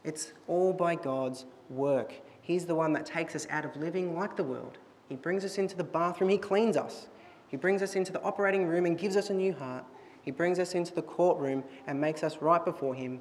It's 0.04 0.32
all 0.46 0.72
by 0.72 0.94
God's 0.94 1.44
work. 1.68 2.14
He's 2.42 2.64
the 2.64 2.76
one 2.76 2.92
that 2.92 3.04
takes 3.04 3.34
us 3.34 3.48
out 3.50 3.64
of 3.64 3.74
living 3.74 4.14
like 4.14 4.36
the 4.36 4.44
world. 4.44 4.78
He 5.08 5.16
brings 5.16 5.44
us 5.44 5.58
into 5.58 5.74
the 5.76 5.82
bathroom, 5.82 6.30
He 6.30 6.38
cleans 6.38 6.76
us. 6.76 7.08
He 7.48 7.56
brings 7.56 7.82
us 7.82 7.96
into 7.96 8.12
the 8.12 8.22
operating 8.22 8.68
room 8.68 8.86
and 8.86 8.96
gives 8.96 9.16
us 9.16 9.30
a 9.30 9.34
new 9.34 9.52
heart. 9.52 9.84
He 10.22 10.30
brings 10.30 10.60
us 10.60 10.76
into 10.76 10.94
the 10.94 11.02
courtroom 11.02 11.64
and 11.88 12.00
makes 12.00 12.22
us 12.22 12.36
right 12.40 12.64
before 12.64 12.94
Him, 12.94 13.20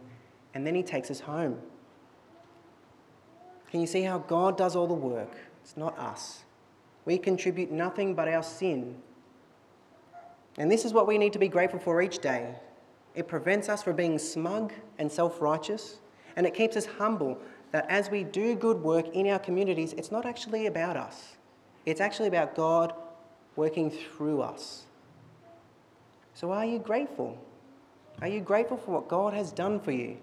and 0.53 0.67
then 0.67 0.75
He 0.75 0.83
takes 0.83 1.09
us 1.09 1.21
home. 1.21 1.57
Can 3.71 3.81
you 3.81 3.87
see 3.87 4.03
how 4.03 4.19
God 4.19 4.59
does 4.59 4.75
all 4.75 4.85
the 4.85 4.93
work? 4.93 5.35
It's 5.63 5.75
not 5.75 5.97
us. 5.97 6.43
We 7.03 7.17
contribute 7.17 7.71
nothing 7.71 8.13
but 8.13 8.27
our 8.27 8.43
sin. 8.43 8.97
And 10.57 10.71
this 10.71 10.85
is 10.85 10.93
what 10.93 11.07
we 11.07 11.17
need 11.17 11.33
to 11.33 11.39
be 11.39 11.47
grateful 11.47 11.79
for 11.79 12.01
each 12.01 12.19
day. 12.19 12.55
It 13.15 13.27
prevents 13.27 13.69
us 13.69 13.83
from 13.83 13.95
being 13.95 14.17
smug 14.19 14.73
and 14.97 15.11
self 15.11 15.41
righteous, 15.41 15.99
and 16.35 16.45
it 16.45 16.53
keeps 16.53 16.75
us 16.75 16.85
humble 16.85 17.37
that 17.71 17.89
as 17.89 18.09
we 18.09 18.23
do 18.23 18.55
good 18.55 18.81
work 18.81 19.07
in 19.09 19.27
our 19.27 19.39
communities, 19.39 19.93
it's 19.93 20.11
not 20.11 20.25
actually 20.25 20.67
about 20.67 20.95
us. 20.95 21.37
It's 21.85 22.01
actually 22.01 22.27
about 22.27 22.55
God 22.55 22.93
working 23.55 23.89
through 23.89 24.41
us. 24.41 24.83
So, 26.33 26.51
are 26.51 26.65
you 26.65 26.79
grateful? 26.79 27.37
Are 28.21 28.27
you 28.27 28.41
grateful 28.41 28.77
for 28.77 28.91
what 28.91 29.07
God 29.07 29.33
has 29.33 29.51
done 29.51 29.79
for 29.79 29.91
you? 29.91 30.17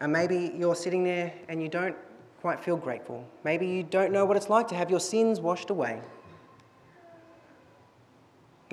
And 0.00 0.12
maybe 0.12 0.52
you're 0.56 0.74
sitting 0.74 1.04
there 1.04 1.32
and 1.48 1.62
you 1.62 1.68
don't 1.68 1.96
quite 2.40 2.60
feel 2.60 2.76
grateful. 2.76 3.24
Maybe 3.42 3.66
you 3.66 3.82
don't 3.82 4.12
know 4.12 4.24
what 4.24 4.36
it's 4.36 4.50
like 4.50 4.68
to 4.68 4.74
have 4.74 4.90
your 4.90 5.00
sins 5.00 5.40
washed 5.40 5.70
away. 5.70 6.00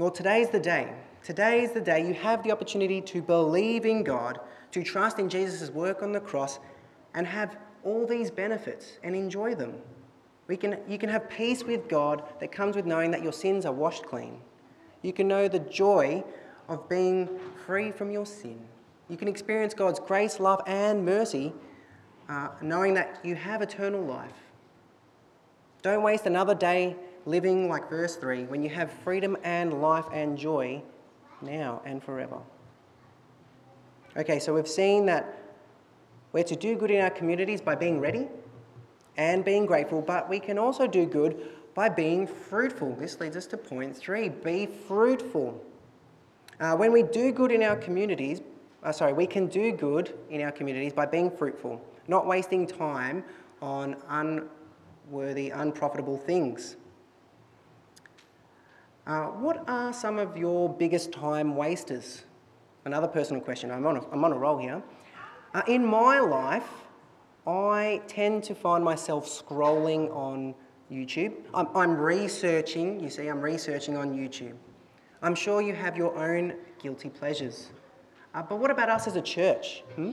Well, 0.01 0.09
today's 0.09 0.49
the 0.49 0.59
day. 0.59 0.91
Today 1.21 1.61
is 1.61 1.73
the 1.73 1.79
day 1.79 2.03
you 2.07 2.15
have 2.15 2.41
the 2.41 2.51
opportunity 2.51 3.01
to 3.01 3.21
believe 3.21 3.85
in 3.85 4.03
God, 4.03 4.39
to 4.71 4.81
trust 4.81 5.19
in 5.19 5.29
Jesus' 5.29 5.69
work 5.69 6.01
on 6.01 6.11
the 6.11 6.19
cross, 6.19 6.57
and 7.13 7.27
have 7.27 7.55
all 7.83 8.07
these 8.07 8.31
benefits 8.31 8.97
and 9.03 9.15
enjoy 9.15 9.53
them. 9.53 9.75
We 10.47 10.57
can, 10.57 10.79
you 10.87 10.97
can 10.97 11.07
have 11.09 11.29
peace 11.29 11.63
with 11.63 11.87
God 11.87 12.23
that 12.39 12.51
comes 12.51 12.75
with 12.75 12.87
knowing 12.87 13.11
that 13.11 13.21
your 13.21 13.31
sins 13.31 13.63
are 13.63 13.71
washed 13.71 14.05
clean. 14.07 14.41
You 15.03 15.13
can 15.13 15.27
know 15.27 15.47
the 15.47 15.59
joy 15.59 16.23
of 16.67 16.89
being 16.89 17.29
free 17.67 17.91
from 17.91 18.09
your 18.09 18.25
sin. 18.25 18.59
You 19.07 19.17
can 19.17 19.27
experience 19.27 19.75
God's 19.75 19.99
grace, 19.99 20.39
love, 20.39 20.63
and 20.65 21.05
mercy, 21.05 21.53
uh, 22.27 22.47
knowing 22.59 22.95
that 22.95 23.19
you 23.23 23.35
have 23.35 23.61
eternal 23.61 24.01
life. 24.01 24.33
Don't 25.83 26.01
waste 26.01 26.25
another 26.25 26.55
day 26.55 26.95
living 27.25 27.69
like 27.69 27.89
verse 27.89 28.15
3 28.15 28.45
when 28.45 28.63
you 28.63 28.69
have 28.69 28.91
freedom 28.91 29.37
and 29.43 29.81
life 29.81 30.05
and 30.11 30.37
joy 30.37 30.81
now 31.41 31.81
and 31.85 32.03
forever. 32.03 32.39
Okay, 34.17 34.39
so 34.39 34.53
we've 34.53 34.67
seen 34.67 35.05
that 35.05 35.37
we're 36.33 36.43
to 36.43 36.55
do 36.55 36.75
good 36.75 36.91
in 36.91 37.01
our 37.01 37.09
communities 37.09 37.61
by 37.61 37.75
being 37.75 37.99
ready 37.99 38.27
and 39.17 39.43
being 39.43 39.65
grateful, 39.65 40.01
but 40.01 40.29
we 40.29 40.39
can 40.39 40.57
also 40.57 40.87
do 40.87 41.05
good 41.05 41.47
by 41.73 41.89
being 41.89 42.27
fruitful. 42.27 42.95
This 42.95 43.19
leads 43.19 43.37
us 43.37 43.45
to 43.47 43.57
point 43.57 43.95
three 43.95 44.29
be 44.29 44.65
fruitful. 44.65 45.61
Uh, 46.59 46.75
when 46.75 46.91
we 46.91 47.03
do 47.03 47.31
good 47.31 47.51
in 47.51 47.63
our 47.63 47.75
communities, 47.75 48.41
uh, 48.83 48.91
sorry, 48.91 49.13
we 49.13 49.27
can 49.27 49.47
do 49.47 49.71
good 49.71 50.13
in 50.29 50.41
our 50.41 50.51
communities 50.51 50.93
by 50.93 51.05
being 51.05 51.29
fruitful, 51.29 51.81
not 52.07 52.25
wasting 52.25 52.67
time 52.67 53.23
on 53.61 53.95
unworthy, 54.09 55.49
unprofitable 55.51 56.17
things. 56.17 56.75
Uh, 59.07 59.25
what 59.25 59.67
are 59.67 59.91
some 59.91 60.19
of 60.19 60.37
your 60.37 60.69
biggest 60.69 61.11
time 61.11 61.55
wasters? 61.55 62.25
Another 62.85 63.07
personal 63.07 63.41
question. 63.41 63.71
I'm 63.71 63.85
on 63.87 63.97
a, 63.97 64.09
I'm 64.11 64.23
on 64.23 64.31
a 64.31 64.37
roll 64.37 64.57
here. 64.57 64.81
Uh, 65.53 65.61
in 65.67 65.85
my 65.85 66.19
life, 66.19 66.67
I 67.47 68.01
tend 68.07 68.43
to 68.43 68.55
find 68.55 68.83
myself 68.83 69.27
scrolling 69.27 70.15
on 70.15 70.53
YouTube. 70.91 71.33
I'm, 71.53 71.67
I'm 71.75 71.97
researching, 71.97 72.99
you 72.99 73.09
see, 73.09 73.27
I'm 73.27 73.41
researching 73.41 73.97
on 73.97 74.13
YouTube. 74.15 74.55
I'm 75.23 75.35
sure 75.35 75.61
you 75.61 75.73
have 75.73 75.97
your 75.97 76.15
own 76.15 76.53
guilty 76.81 77.09
pleasures. 77.09 77.71
Uh, 78.35 78.43
but 78.43 78.59
what 78.59 78.69
about 78.69 78.89
us 78.89 79.07
as 79.07 79.15
a 79.15 79.21
church? 79.21 79.83
Hmm? 79.95 80.11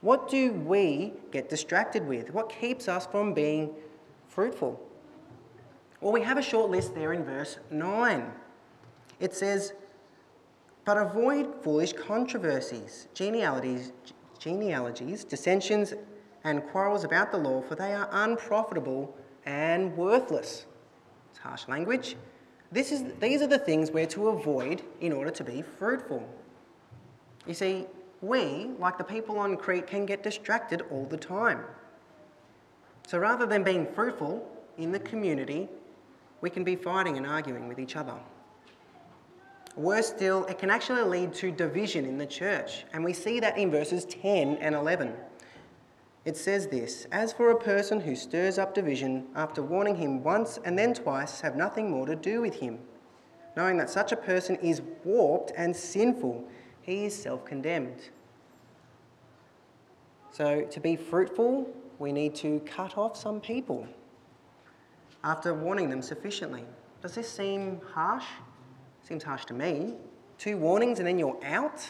What 0.00 0.28
do 0.28 0.52
we 0.52 1.12
get 1.30 1.48
distracted 1.48 2.06
with? 2.06 2.32
What 2.32 2.48
keeps 2.48 2.88
us 2.88 3.06
from 3.06 3.34
being 3.34 3.70
fruitful? 4.28 4.80
Well, 6.00 6.12
we 6.12 6.22
have 6.22 6.38
a 6.38 6.42
short 6.42 6.70
list 6.70 6.94
there 6.94 7.12
in 7.12 7.24
verse 7.24 7.58
9. 7.70 8.32
It 9.18 9.34
says, 9.34 9.74
But 10.84 10.96
avoid 10.96 11.62
foolish 11.62 11.92
controversies, 11.92 13.08
genealogies, 13.12 13.92
genealogies, 14.38 15.24
dissensions, 15.24 15.92
and 16.44 16.64
quarrels 16.68 17.04
about 17.04 17.30
the 17.30 17.38
law, 17.38 17.60
for 17.60 17.74
they 17.74 17.92
are 17.92 18.08
unprofitable 18.12 19.14
and 19.44 19.94
worthless. 19.94 20.64
It's 21.30 21.38
harsh 21.38 21.68
language. 21.68 22.16
This 22.72 22.92
is, 22.92 23.04
these 23.20 23.42
are 23.42 23.46
the 23.46 23.58
things 23.58 23.90
we're 23.90 24.06
to 24.06 24.28
avoid 24.28 24.82
in 25.00 25.12
order 25.12 25.30
to 25.30 25.44
be 25.44 25.60
fruitful. 25.60 26.26
You 27.46 27.54
see, 27.54 27.86
we, 28.22 28.70
like 28.78 28.96
the 28.96 29.04
people 29.04 29.38
on 29.38 29.56
Crete, 29.56 29.86
can 29.86 30.06
get 30.06 30.22
distracted 30.22 30.82
all 30.90 31.04
the 31.04 31.16
time. 31.16 31.64
So 33.06 33.18
rather 33.18 33.44
than 33.44 33.64
being 33.64 33.86
fruitful 33.86 34.46
in 34.78 34.92
the 34.92 35.00
community, 35.00 35.68
we 36.40 36.50
can 36.50 36.64
be 36.64 36.76
fighting 36.76 37.16
and 37.16 37.26
arguing 37.26 37.68
with 37.68 37.78
each 37.78 37.96
other. 37.96 38.14
Worse 39.76 40.08
still, 40.08 40.44
it 40.46 40.58
can 40.58 40.70
actually 40.70 41.02
lead 41.02 41.32
to 41.34 41.50
division 41.50 42.04
in 42.04 42.18
the 42.18 42.26
church, 42.26 42.84
and 42.92 43.04
we 43.04 43.12
see 43.12 43.40
that 43.40 43.56
in 43.56 43.70
verses 43.70 44.04
10 44.04 44.56
and 44.56 44.74
11. 44.74 45.14
It 46.24 46.36
says 46.36 46.66
this 46.66 47.06
As 47.12 47.32
for 47.32 47.50
a 47.50 47.58
person 47.58 48.00
who 48.00 48.16
stirs 48.16 48.58
up 48.58 48.74
division, 48.74 49.26
after 49.34 49.62
warning 49.62 49.96
him 49.96 50.22
once 50.22 50.58
and 50.64 50.78
then 50.78 50.92
twice, 50.92 51.40
have 51.40 51.56
nothing 51.56 51.90
more 51.90 52.06
to 52.06 52.16
do 52.16 52.40
with 52.40 52.56
him. 52.56 52.78
Knowing 53.56 53.76
that 53.78 53.90
such 53.90 54.12
a 54.12 54.16
person 54.16 54.56
is 54.56 54.82
warped 55.04 55.52
and 55.56 55.74
sinful, 55.74 56.44
he 56.82 57.06
is 57.06 57.14
self 57.14 57.44
condemned. 57.44 58.10
So, 60.32 60.62
to 60.62 60.80
be 60.80 60.96
fruitful, 60.96 61.68
we 61.98 62.12
need 62.12 62.34
to 62.36 62.60
cut 62.60 62.96
off 62.98 63.16
some 63.16 63.40
people 63.40 63.86
after 65.24 65.54
warning 65.54 65.90
them 65.90 66.02
sufficiently. 66.02 66.64
Does 67.02 67.14
this 67.14 67.30
seem 67.30 67.80
harsh? 67.92 68.26
Seems 69.02 69.22
harsh 69.22 69.44
to 69.46 69.54
me. 69.54 69.94
Two 70.38 70.56
warnings 70.56 70.98
and 70.98 71.08
then 71.08 71.18
you're 71.18 71.38
out? 71.44 71.86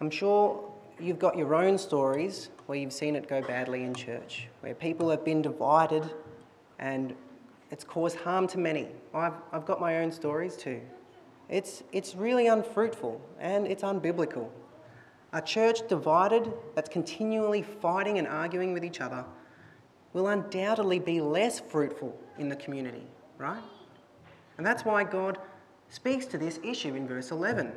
I'm 0.00 0.10
sure 0.10 0.70
you've 1.00 1.18
got 1.18 1.36
your 1.36 1.54
own 1.54 1.78
stories 1.78 2.50
where 2.66 2.78
you've 2.78 2.92
seen 2.92 3.16
it 3.16 3.28
go 3.28 3.42
badly 3.42 3.84
in 3.84 3.94
church, 3.94 4.48
where 4.60 4.74
people 4.74 5.10
have 5.10 5.24
been 5.24 5.42
divided 5.42 6.10
and 6.78 7.14
it's 7.70 7.84
caused 7.84 8.16
harm 8.18 8.46
to 8.48 8.58
many. 8.58 8.88
I've, 9.12 9.34
I've 9.52 9.66
got 9.66 9.80
my 9.80 9.98
own 9.98 10.12
stories 10.12 10.56
too. 10.56 10.80
It's, 11.48 11.82
it's 11.92 12.14
really 12.14 12.46
unfruitful 12.46 13.20
and 13.38 13.66
it's 13.66 13.82
unbiblical. 13.82 14.48
A 15.32 15.42
church 15.42 15.86
divided 15.88 16.52
that's 16.74 16.88
continually 16.88 17.62
fighting 17.62 18.18
and 18.18 18.26
arguing 18.28 18.72
with 18.72 18.84
each 18.84 19.00
other 19.00 19.24
will 20.14 20.28
undoubtedly 20.28 20.98
be 20.98 21.20
less 21.20 21.60
fruitful 21.60 22.18
in 22.38 22.48
the 22.48 22.56
community, 22.56 23.06
right? 23.36 23.62
And 24.56 24.66
that's 24.66 24.84
why 24.84 25.04
God 25.04 25.38
speaks 25.90 26.24
to 26.26 26.38
this 26.38 26.58
issue 26.64 26.94
in 26.94 27.06
verse 27.06 27.30
11. 27.30 27.72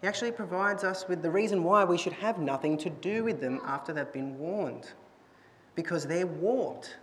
He 0.00 0.08
actually 0.08 0.32
provides 0.32 0.82
us 0.82 1.06
with 1.06 1.22
the 1.22 1.30
reason 1.30 1.62
why 1.62 1.84
we 1.84 1.98
should 1.98 2.14
have 2.14 2.38
nothing 2.38 2.78
to 2.78 2.90
do 2.90 3.22
with 3.22 3.40
them 3.40 3.60
after 3.66 3.92
they've 3.92 4.12
been 4.12 4.38
warned. 4.38 4.90
Because 5.74 6.06
they're 6.06 6.26
warped. 6.26 6.96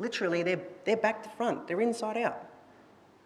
Literally, 0.00 0.42
they're, 0.42 0.62
they're 0.84 0.96
back 0.96 1.22
to 1.22 1.28
front, 1.30 1.68
they're 1.68 1.80
inside 1.80 2.16
out. 2.16 2.48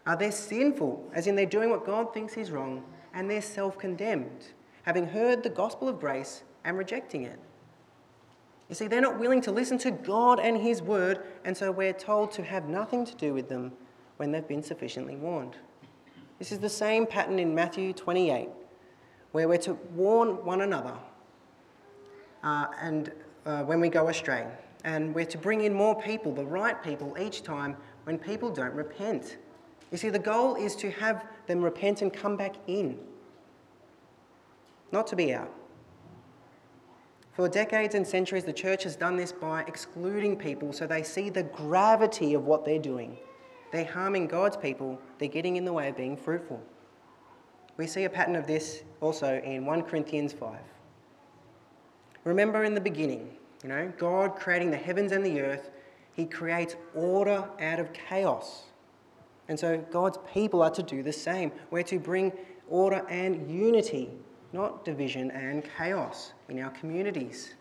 Are 0.07 0.17
they 0.17 0.31
sinful, 0.31 1.11
as 1.15 1.27
in 1.27 1.35
they're 1.35 1.47
doing 1.47 1.71
what 1.71 1.87
God 1.87 2.13
thinks 2.13 2.37
is 2.37 2.51
wrong, 2.51 2.85
and 3.15 3.31
they're 3.31 3.43
self 3.43 3.79
condemned, 3.79 4.49
having 4.83 5.07
heard 5.07 5.43
the 5.43 5.51
gospel 5.51 5.89
of 5.89 5.99
grace 5.99 6.43
and 6.65 6.77
rejecting 6.77 7.23
it. 7.25 7.39
You 8.69 8.75
see, 8.75 8.87
they're 8.87 9.01
not 9.01 9.19
willing 9.19 9.41
to 9.43 9.53
listen 9.53 9.79
to 9.79 9.91
God 9.91 10.41
and 10.41 10.59
His 10.59 10.83
word, 10.83 11.21
and 11.45 11.57
so 11.57 11.73
we're 11.73 11.95
told 11.95 12.31
to 12.33 12.43
have 12.45 12.69
nothing 12.69 13.07
to 13.07 13.15
do 13.15 13.33
with 13.33 13.49
them 13.49 13.73
when 14.19 14.31
they've 14.31 14.47
been 14.47 14.63
sufficiently 14.63 15.17
warned. 15.17 15.57
This 16.39 16.53
is 16.53 16.59
the 16.59 16.69
same 16.69 17.07
pattern 17.07 17.39
in 17.39 17.55
Matthew 17.55 17.93
28, 17.93 18.49
where 19.33 19.49
we're 19.49 19.59
to 19.59 19.75
warn 19.95 20.45
one 20.45 20.61
another 20.61 20.95
uh, 22.45 22.67
and 22.81 23.11
uh, 23.47 23.63
when 23.63 23.81
we 23.81 23.89
go 23.89 24.09
astray. 24.09 24.47
And 24.85 25.15
we're 25.15 25.27
to 25.27 25.39
bring 25.39 25.63
in 25.63 25.73
more 25.73 26.01
people, 26.01 26.33
the 26.33 26.45
right 26.45 26.81
people, 26.83 27.17
each 27.19 27.43
time 27.43 27.77
when 28.05 28.19
people 28.19 28.51
don't 28.51 28.75
repent. 28.75 29.39
You 29.91 29.99
see, 29.99 30.11
the 30.11 30.19
goal 30.19 30.55
is 30.55 30.77
to 30.77 30.91
have 30.93 31.27
them 31.47 31.63
repent 31.63 32.03
and 32.03 32.13
come 32.13 32.37
back 32.37 32.55
in, 32.67 32.99
not 34.93 35.07
to 35.09 35.17
be 35.17 35.35
out. 35.35 35.53
For 37.39 37.49
decades 37.49 37.95
and 37.95 38.05
centuries, 38.05 38.43
the 38.43 38.53
church 38.53 38.83
has 38.83 38.97
done 38.97 39.17
this 39.17 39.31
by 39.31 39.63
excluding 39.69 40.37
people 40.37 40.73
so 40.73 40.89
they 40.89 41.05
see 41.05 41.31
the 41.31 41.45
gravity 41.45 42.35
of 42.35 42.47
what 42.47 42.65
they're 42.65 42.81
doing. 42.81 43.17
They're 43.71 43.85
harming 43.85 44.27
God's 44.27 44.57
people, 44.57 45.01
they're 45.19 45.29
getting 45.29 45.55
in 45.55 45.65
the 45.65 45.73
way 45.73 45.89
of 45.89 45.97
being 45.97 46.17
fruitful. 46.17 46.61
We 47.77 47.87
see 47.87 48.03
a 48.03 48.11
pattern 48.11 48.35
of 48.35 48.49
this 48.49 48.83
also 49.01 49.41
in 49.45 49.65
1 49.65 49.83
Corinthians 49.83 50.33
5. 50.33 50.59
Remember 52.25 52.65
in 52.65 52.75
the 52.75 52.81
beginning, 52.81 53.31
you 53.63 53.69
know, 53.69 53.93
God 53.97 54.35
creating 54.35 54.73
the 54.73 54.77
heavens 54.77 55.13
and 55.13 55.25
the 55.25 55.41
earth, 55.41 55.71
He 56.15 56.27
creates 56.27 56.75
order 56.93 57.49
out 57.61 57.79
of 57.79 57.93
chaos. 57.93 58.65
And 59.47 59.57
so 59.57 59.79
God's 59.93 60.19
people 60.35 60.61
are 60.61 60.73
to 60.73 60.83
do 60.83 61.05
the 61.05 61.13
same. 61.13 61.53
We're 61.71 61.85
to 61.85 62.01
bring 62.01 62.33
order 62.69 63.07
and 63.09 63.49
unity, 63.49 64.11
not 64.53 64.85
division 64.85 65.31
and 65.31 65.65
chaos 65.77 66.33
in 66.49 66.59
our 66.61 66.71
communities. 66.71 67.55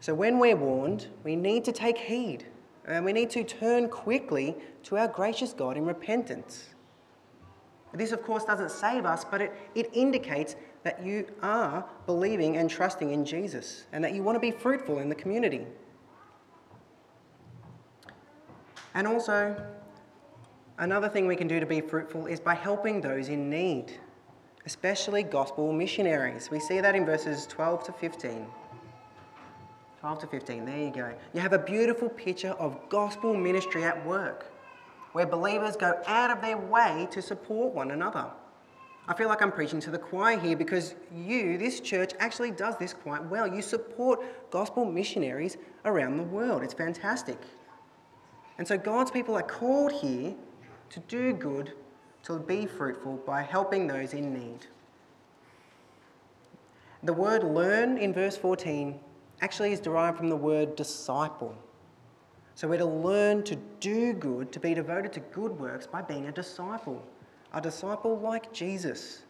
So 0.00 0.14
when 0.14 0.38
we're 0.38 0.56
warned, 0.56 1.08
we 1.24 1.36
need 1.36 1.64
to 1.64 1.72
take 1.72 1.98
heed 1.98 2.44
and 2.86 3.04
we 3.04 3.12
need 3.12 3.30
to 3.30 3.42
turn 3.42 3.88
quickly 3.88 4.56
to 4.84 4.96
our 4.96 5.08
gracious 5.08 5.52
God 5.52 5.76
in 5.76 5.84
repentance. 5.84 6.66
This, 7.92 8.12
of 8.12 8.22
course, 8.22 8.44
doesn't 8.44 8.70
save 8.70 9.06
us, 9.06 9.24
but 9.24 9.40
it, 9.40 9.52
it 9.74 9.90
indicates 9.92 10.54
that 10.82 11.04
you 11.04 11.26
are 11.42 11.84
believing 12.04 12.58
and 12.58 12.68
trusting 12.68 13.10
in 13.10 13.24
Jesus 13.24 13.86
and 13.92 14.04
that 14.04 14.12
you 14.12 14.22
want 14.22 14.36
to 14.36 14.40
be 14.40 14.50
fruitful 14.50 14.98
in 14.98 15.08
the 15.08 15.14
community. 15.14 15.66
And 18.94 19.06
also, 19.06 19.56
another 20.78 21.08
thing 21.08 21.26
we 21.26 21.36
can 21.36 21.48
do 21.48 21.58
to 21.58 21.66
be 21.66 21.80
fruitful 21.80 22.26
is 22.26 22.38
by 22.38 22.54
helping 22.54 23.00
those 23.00 23.28
in 23.28 23.50
need, 23.50 23.92
especially 24.66 25.22
gospel 25.22 25.72
missionaries. 25.72 26.50
We 26.50 26.60
see 26.60 26.80
that 26.80 26.94
in 26.94 27.06
verses 27.06 27.46
12 27.46 27.84
to 27.84 27.92
15. 27.92 28.46
12 30.00 30.18
to 30.18 30.26
15, 30.26 30.64
there 30.64 30.78
you 30.78 30.90
go. 30.90 31.12
You 31.32 31.40
have 31.40 31.52
a 31.52 31.58
beautiful 31.58 32.08
picture 32.08 32.50
of 32.50 32.76
gospel 32.88 33.34
ministry 33.34 33.84
at 33.84 34.04
work, 34.04 34.52
where 35.12 35.26
believers 35.26 35.76
go 35.76 36.00
out 36.06 36.30
of 36.30 36.42
their 36.42 36.58
way 36.58 37.08
to 37.12 37.22
support 37.22 37.72
one 37.72 37.92
another. 37.92 38.26
I 39.08 39.14
feel 39.14 39.28
like 39.28 39.40
I'm 39.40 39.52
preaching 39.52 39.78
to 39.80 39.90
the 39.90 39.98
choir 39.98 40.38
here 40.38 40.56
because 40.56 40.96
you, 41.14 41.58
this 41.58 41.78
church, 41.78 42.12
actually 42.18 42.50
does 42.50 42.76
this 42.76 42.92
quite 42.92 43.24
well. 43.24 43.46
You 43.46 43.62
support 43.62 44.20
gospel 44.50 44.84
missionaries 44.84 45.56
around 45.84 46.16
the 46.16 46.24
world. 46.24 46.62
It's 46.64 46.74
fantastic. 46.74 47.38
And 48.58 48.66
so 48.66 48.76
God's 48.76 49.12
people 49.12 49.36
are 49.36 49.42
called 49.42 49.92
here 49.92 50.34
to 50.90 51.00
do 51.00 51.32
good, 51.32 51.72
to 52.26 52.40
be 52.40 52.66
fruitful 52.66 53.18
by 53.24 53.40
helping 53.40 53.86
those 53.86 54.12
in 54.12 54.34
need. 54.34 54.66
The 57.04 57.12
word 57.12 57.44
learn 57.44 57.98
in 57.98 58.12
verse 58.12 58.36
14 58.36 58.98
actually 59.40 59.72
is 59.72 59.78
derived 59.78 60.16
from 60.16 60.28
the 60.28 60.36
word 60.36 60.74
disciple. 60.74 61.54
So 62.56 62.66
we're 62.66 62.78
to 62.78 62.84
learn 62.84 63.44
to 63.44 63.54
do 63.78 64.12
good, 64.12 64.50
to 64.50 64.58
be 64.58 64.74
devoted 64.74 65.12
to 65.12 65.20
good 65.20 65.56
works 65.60 65.86
by 65.86 66.02
being 66.02 66.26
a 66.26 66.32
disciple. 66.32 67.00
A 67.52 67.60
disciple 67.60 68.18
like 68.18 68.52
Jesus, 68.52 69.22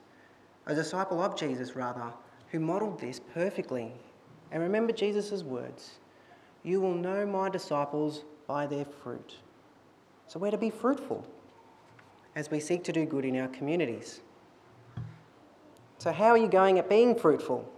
a 0.64 0.74
disciple 0.74 1.20
of 1.20 1.36
Jesus, 1.36 1.76
rather, 1.76 2.14
who 2.48 2.60
modelled 2.60 2.98
this 2.98 3.20
perfectly. 3.34 3.92
And 4.52 4.62
remember 4.62 4.92
Jesus' 4.92 5.42
words 5.42 5.98
You 6.62 6.80
will 6.80 6.94
know 6.94 7.26
my 7.26 7.50
disciples 7.50 8.24
by 8.46 8.66
their 8.66 8.86
fruit. 8.86 9.36
So 10.28 10.38
we're 10.38 10.50
to 10.50 10.56
be 10.56 10.70
fruitful 10.70 11.26
as 12.36 12.50
we 12.50 12.60
seek 12.60 12.84
to 12.84 12.92
do 12.92 13.04
good 13.04 13.24
in 13.24 13.36
our 13.36 13.48
communities. 13.48 14.20
So, 15.98 16.12
how 16.12 16.26
are 16.26 16.38
you 16.38 16.48
going 16.48 16.78
at 16.78 16.88
being 16.88 17.14
fruitful? 17.16 17.68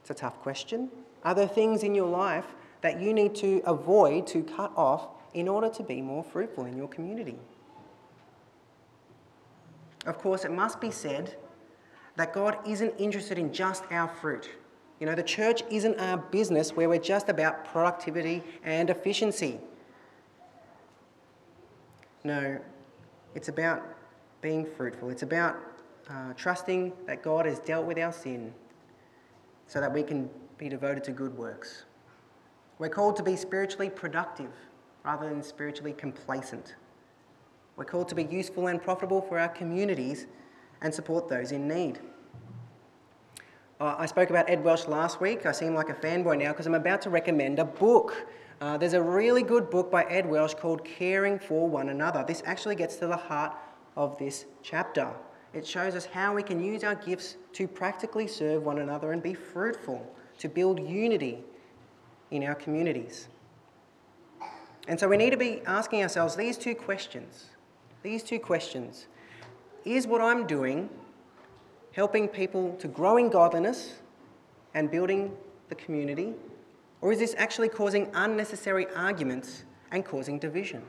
It's 0.00 0.10
a 0.10 0.14
tough 0.14 0.40
question. 0.40 0.88
Are 1.22 1.34
there 1.34 1.46
things 1.46 1.82
in 1.82 1.94
your 1.94 2.08
life 2.08 2.46
that 2.80 3.00
you 3.00 3.12
need 3.12 3.34
to 3.36 3.60
avoid, 3.66 4.26
to 4.28 4.42
cut 4.42 4.72
off, 4.74 5.08
in 5.34 5.46
order 5.46 5.68
to 5.68 5.82
be 5.82 6.00
more 6.00 6.24
fruitful 6.24 6.64
in 6.64 6.76
your 6.76 6.88
community? 6.88 7.36
Of 10.06 10.16
course, 10.18 10.46
it 10.46 10.50
must 10.50 10.80
be 10.80 10.90
said 10.90 11.36
that 12.16 12.32
God 12.32 12.56
isn't 12.66 12.94
interested 12.98 13.38
in 13.38 13.52
just 13.52 13.84
our 13.90 14.08
fruit. 14.08 14.48
You 14.98 15.06
know, 15.06 15.14
the 15.14 15.22
church 15.22 15.62
isn't 15.70 16.00
our 16.00 16.16
business 16.16 16.72
where 16.72 16.88
we're 16.88 16.98
just 16.98 17.28
about 17.28 17.66
productivity 17.66 18.42
and 18.64 18.88
efficiency. 18.88 19.60
No, 22.24 22.58
it's 23.34 23.48
about 23.48 23.82
being 24.40 24.66
fruitful. 24.66 25.10
It's 25.10 25.22
about 25.22 25.56
uh, 26.08 26.32
trusting 26.34 26.92
that 27.06 27.22
God 27.22 27.46
has 27.46 27.58
dealt 27.58 27.86
with 27.86 27.98
our 27.98 28.12
sin 28.12 28.52
so 29.66 29.80
that 29.80 29.92
we 29.92 30.02
can 30.02 30.28
be 30.58 30.68
devoted 30.68 31.04
to 31.04 31.12
good 31.12 31.36
works. 31.36 31.84
We're 32.78 32.88
called 32.88 33.16
to 33.16 33.22
be 33.22 33.36
spiritually 33.36 33.90
productive 33.90 34.50
rather 35.04 35.28
than 35.28 35.42
spiritually 35.42 35.92
complacent. 35.92 36.74
We're 37.76 37.84
called 37.84 38.08
to 38.08 38.14
be 38.14 38.24
useful 38.24 38.66
and 38.66 38.82
profitable 38.82 39.20
for 39.20 39.38
our 39.38 39.48
communities 39.48 40.26
and 40.82 40.92
support 40.92 41.28
those 41.28 41.52
in 41.52 41.68
need. 41.68 42.00
Uh, 43.80 43.94
I 43.98 44.06
spoke 44.06 44.28
about 44.28 44.50
Ed 44.50 44.62
Welch 44.62 44.86
last 44.88 45.20
week. 45.20 45.46
I 45.46 45.52
seem 45.52 45.74
like 45.74 45.88
a 45.88 45.94
fanboy 45.94 46.38
now 46.38 46.52
because 46.52 46.66
I'm 46.66 46.74
about 46.74 47.00
to 47.02 47.10
recommend 47.10 47.58
a 47.58 47.64
book. 47.64 48.26
Uh, 48.60 48.76
there's 48.76 48.92
a 48.92 49.02
really 49.02 49.42
good 49.42 49.70
book 49.70 49.90
by 49.90 50.04
Ed 50.04 50.28
Welch 50.28 50.54
called 50.54 50.84
Caring 50.84 51.38
for 51.38 51.66
One 51.66 51.88
Another. 51.88 52.22
This 52.28 52.42
actually 52.44 52.74
gets 52.74 52.96
to 52.96 53.06
the 53.06 53.16
heart 53.16 53.54
of 53.96 54.18
this 54.18 54.44
chapter. 54.62 55.10
It 55.54 55.66
shows 55.66 55.94
us 55.94 56.04
how 56.04 56.34
we 56.34 56.42
can 56.42 56.62
use 56.62 56.84
our 56.84 56.94
gifts 56.94 57.36
to 57.54 57.66
practically 57.66 58.26
serve 58.26 58.62
one 58.62 58.78
another 58.80 59.12
and 59.12 59.22
be 59.22 59.32
fruitful, 59.32 60.14
to 60.38 60.48
build 60.50 60.86
unity 60.86 61.38
in 62.30 62.44
our 62.44 62.54
communities. 62.54 63.28
And 64.88 65.00
so 65.00 65.08
we 65.08 65.16
need 65.16 65.30
to 65.30 65.38
be 65.38 65.62
asking 65.64 66.02
ourselves 66.02 66.36
these 66.36 66.58
two 66.58 66.74
questions. 66.74 67.46
These 68.02 68.22
two 68.22 68.38
questions. 68.38 69.06
Is 69.86 70.06
what 70.06 70.20
I'm 70.20 70.46
doing 70.46 70.90
helping 71.92 72.28
people 72.28 72.76
to 72.78 72.88
grow 72.88 73.16
in 73.16 73.30
godliness 73.30 73.94
and 74.74 74.90
building 74.90 75.34
the 75.70 75.74
community? 75.76 76.34
Or 77.02 77.12
is 77.12 77.18
this 77.18 77.34
actually 77.38 77.68
causing 77.68 78.10
unnecessary 78.14 78.86
arguments 78.94 79.64
and 79.90 80.04
causing 80.04 80.38
division? 80.38 80.82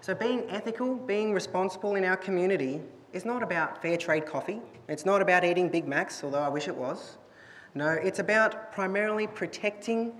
So, 0.00 0.14
being 0.14 0.44
ethical, 0.50 0.96
being 0.96 1.32
responsible 1.32 1.94
in 1.94 2.04
our 2.04 2.16
community 2.16 2.80
is 3.12 3.24
not 3.24 3.42
about 3.42 3.80
fair 3.80 3.96
trade 3.96 4.26
coffee. 4.26 4.60
It's 4.88 5.06
not 5.06 5.22
about 5.22 5.44
eating 5.44 5.68
Big 5.68 5.88
Macs, 5.88 6.22
although 6.22 6.42
I 6.42 6.48
wish 6.48 6.68
it 6.68 6.76
was. 6.76 7.16
No, 7.74 7.88
it's 7.88 8.18
about 8.18 8.70
primarily 8.72 9.26
protecting 9.26 10.12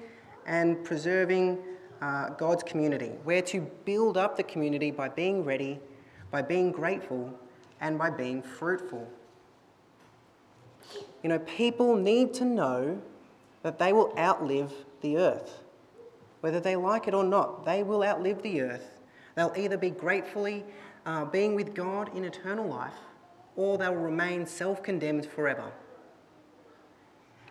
and 0.47 0.83
preserving 0.85 1.59
uh, 2.01 2.31
God's 2.31 2.62
community. 2.62 3.12
We're 3.25 3.43
to 3.43 3.61
build 3.85 4.17
up 4.17 4.37
the 4.37 4.43
community 4.43 4.90
by 4.90 5.09
being 5.09 5.45
ready, 5.45 5.79
by 6.31 6.43
being 6.43 6.73
grateful, 6.73 7.38
and 7.81 7.99
by 7.99 8.11
being 8.11 8.43
fruitful. 8.43 9.07
You 11.25 11.31
know, 11.31 11.39
people 11.39 11.97
need 11.97 12.35
to 12.35 12.45
know 12.45 13.01
that 13.63 13.79
they 13.79 13.95
will 13.95 14.13
outlive 14.19 14.71
the 15.01 15.17
earth. 15.17 15.59
Whether 16.43 16.61
they 16.61 16.77
like 16.77 17.09
it 17.09 17.15
or 17.15 17.25
not, 17.25 17.65
they 17.65 17.83
will 17.83 18.05
outlive 18.05 18.43
the 18.43 18.61
earth. 18.61 18.91
They'll 19.35 19.55
either 19.57 19.79
be 19.79 19.89
gratefully 19.89 20.65
uh, 21.07 21.25
being 21.25 21.55
with 21.55 21.75
God 21.75 22.15
in 22.15 22.25
eternal 22.25 22.69
life, 22.69 22.93
or 23.57 23.79
they'll 23.79 23.95
remain 23.95 24.47
self 24.47 24.83
condemned 24.83 25.25
forever. 25.25 25.73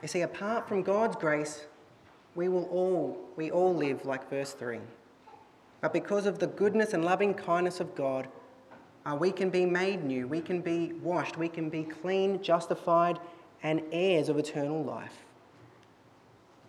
You 0.04 0.08
see, 0.08 0.22
apart 0.22 0.68
from 0.68 0.84
God's 0.84 1.16
grace, 1.16 1.66
we 2.36 2.50
will 2.50 2.66
all, 2.66 3.18
we 3.36 3.50
all 3.50 3.76
live 3.76 4.06
like 4.06 4.30
verse 4.30 4.52
3. 4.52 4.80
But 5.82 5.94
because 5.94 6.28
of 6.28 6.38
the 6.38 6.48
goodness 6.48 6.94
and 6.94 7.04
loving 7.04 7.34
kindness 7.34 7.80
of 7.80 7.96
God, 7.96 8.28
uh, 9.06 9.18
we 9.20 9.32
can 9.32 9.50
be 9.50 9.66
made 9.66 10.04
new, 10.04 10.28
we 10.28 10.42
can 10.42 10.62
be 10.62 10.94
washed, 11.02 11.38
we 11.38 11.50
can 11.50 11.70
be 11.70 11.84
clean, 11.84 12.42
justified, 12.42 13.20
and 13.64 13.82
heirs 13.92 14.30
of 14.30 14.38
eternal 14.38 14.84
life. 14.84 15.24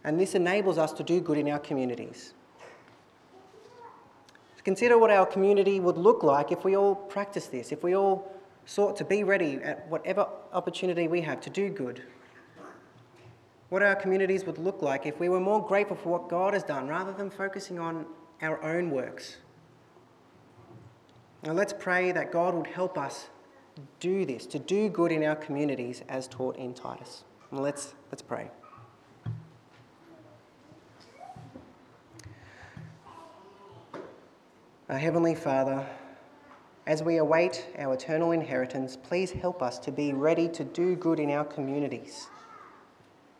And 0.04 0.18
this 0.18 0.34
enables 0.34 0.78
us 0.78 0.92
to 0.92 1.02
do 1.02 1.20
good 1.20 1.38
in 1.38 1.48
our 1.48 1.58
communities. 1.58 2.34
Consider 4.64 4.96
what 4.96 5.10
our 5.10 5.26
community 5.26 5.78
would 5.78 5.98
look 5.98 6.22
like 6.22 6.50
if 6.50 6.64
we 6.64 6.74
all 6.74 6.94
practiced 6.94 7.52
this, 7.52 7.70
if 7.70 7.82
we 7.82 7.94
all 7.94 8.32
sought 8.64 8.96
to 8.96 9.04
be 9.04 9.22
ready 9.22 9.56
at 9.56 9.86
whatever 9.88 10.26
opportunity 10.54 11.06
we 11.06 11.20
have 11.20 11.40
to 11.42 11.50
do 11.50 11.68
good. 11.68 12.02
What 13.68 13.82
our 13.82 13.94
communities 13.94 14.44
would 14.44 14.56
look 14.56 14.80
like 14.80 15.04
if 15.04 15.20
we 15.20 15.28
were 15.28 15.40
more 15.40 15.66
grateful 15.66 15.96
for 15.96 16.08
what 16.08 16.30
God 16.30 16.54
has 16.54 16.62
done 16.62 16.88
rather 16.88 17.12
than 17.12 17.28
focusing 17.28 17.78
on 17.78 18.06
our 18.40 18.62
own 18.62 18.90
works. 18.90 19.36
Now 21.42 21.52
let's 21.52 21.74
pray 21.74 22.12
that 22.12 22.32
God 22.32 22.54
would 22.54 22.68
help 22.68 22.96
us 22.96 23.28
do 24.00 24.24
this, 24.24 24.46
to 24.46 24.58
do 24.58 24.88
good 24.88 25.12
in 25.12 25.24
our 25.24 25.36
communities 25.36 26.02
as 26.08 26.28
taught 26.28 26.56
in 26.56 26.74
Titus. 26.74 27.24
And 27.50 27.60
let's, 27.60 27.94
let's 28.10 28.22
pray. 28.22 28.50
Our 34.88 34.98
Heavenly 34.98 35.34
Father, 35.34 35.86
as 36.86 37.02
we 37.02 37.16
await 37.16 37.66
our 37.78 37.94
eternal 37.94 38.32
inheritance, 38.32 38.96
please 38.96 39.32
help 39.32 39.62
us 39.62 39.78
to 39.80 39.90
be 39.90 40.12
ready 40.12 40.48
to 40.50 40.64
do 40.64 40.94
good 40.94 41.18
in 41.18 41.30
our 41.30 41.44
communities. 41.44 42.28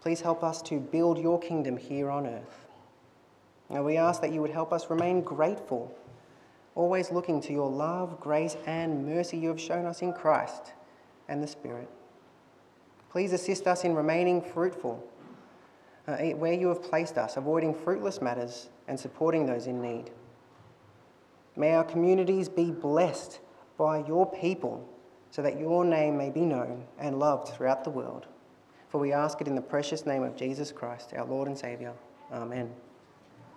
Please 0.01 0.21
help 0.21 0.43
us 0.43 0.63
to 0.63 0.81
build 0.81 1.19
your 1.19 1.39
kingdom 1.39 1.77
here 1.77 2.11
on 2.11 2.27
earth. 2.27 2.67
Now 3.71 3.83
we 3.83 3.97
ask 3.97 4.21
that 4.21 4.33
you 4.33 4.41
would 4.41 4.51
help 4.51 4.73
us 4.73 4.91
remain 4.91 5.21
grateful 5.21 5.95
always 6.75 7.11
looking 7.11 7.41
to 7.43 7.53
your 7.53 7.71
love, 7.71 8.21
grace, 8.21 8.57
and 8.67 9.07
mercy 9.07 9.37
you 9.37 9.49
have 9.49 9.61
shown 9.61 9.87
us 9.87 10.03
in 10.03 10.13
Christ 10.13 10.73
and 11.29 11.43
the 11.43 11.47
Spirit. 11.47 11.89
Please 13.11 13.33
assist 13.33 13.67
us 13.67 13.85
in 13.85 13.95
remaining 13.95 14.43
fruitful, 14.43 15.03
uh, 16.09 16.17
where 16.17 16.53
you 16.53 16.69
have 16.69 16.83
placed 16.83 17.17
us, 17.17 17.37
avoiding 17.37 17.73
fruitless 17.73 18.21
matters 18.21 18.69
and 18.89 18.99
supporting 18.99 19.47
those 19.47 19.67
in 19.67 19.81
need. 19.81 20.11
May 21.57 21.75
our 21.75 21.85
communities 21.85 22.49
be 22.49 22.71
blessed 22.73 23.39
by 23.79 24.05
your 24.05 24.31
people 24.31 24.89
so 25.31 25.43
that 25.43 25.59
your 25.59 25.85
name 25.85 26.17
may 26.17 26.31
be 26.31 26.41
known 26.41 26.85
and 26.99 27.19
loved 27.19 27.49
throughout 27.49 27.85
the 27.85 27.91
world. 27.91 28.27
For 28.89 28.99
we 28.99 29.13
ask 29.13 29.41
it 29.41 29.49
in 29.49 29.55
the 29.55 29.61
precious 29.61 30.07
name 30.07 30.23
of 30.23 30.37
Jesus 30.37 30.71
Christ, 30.73 31.13
our 31.17 31.25
Lord 31.25 31.49
and 31.49 31.59
Saviour. 31.59 31.95
Amen. 32.33 32.71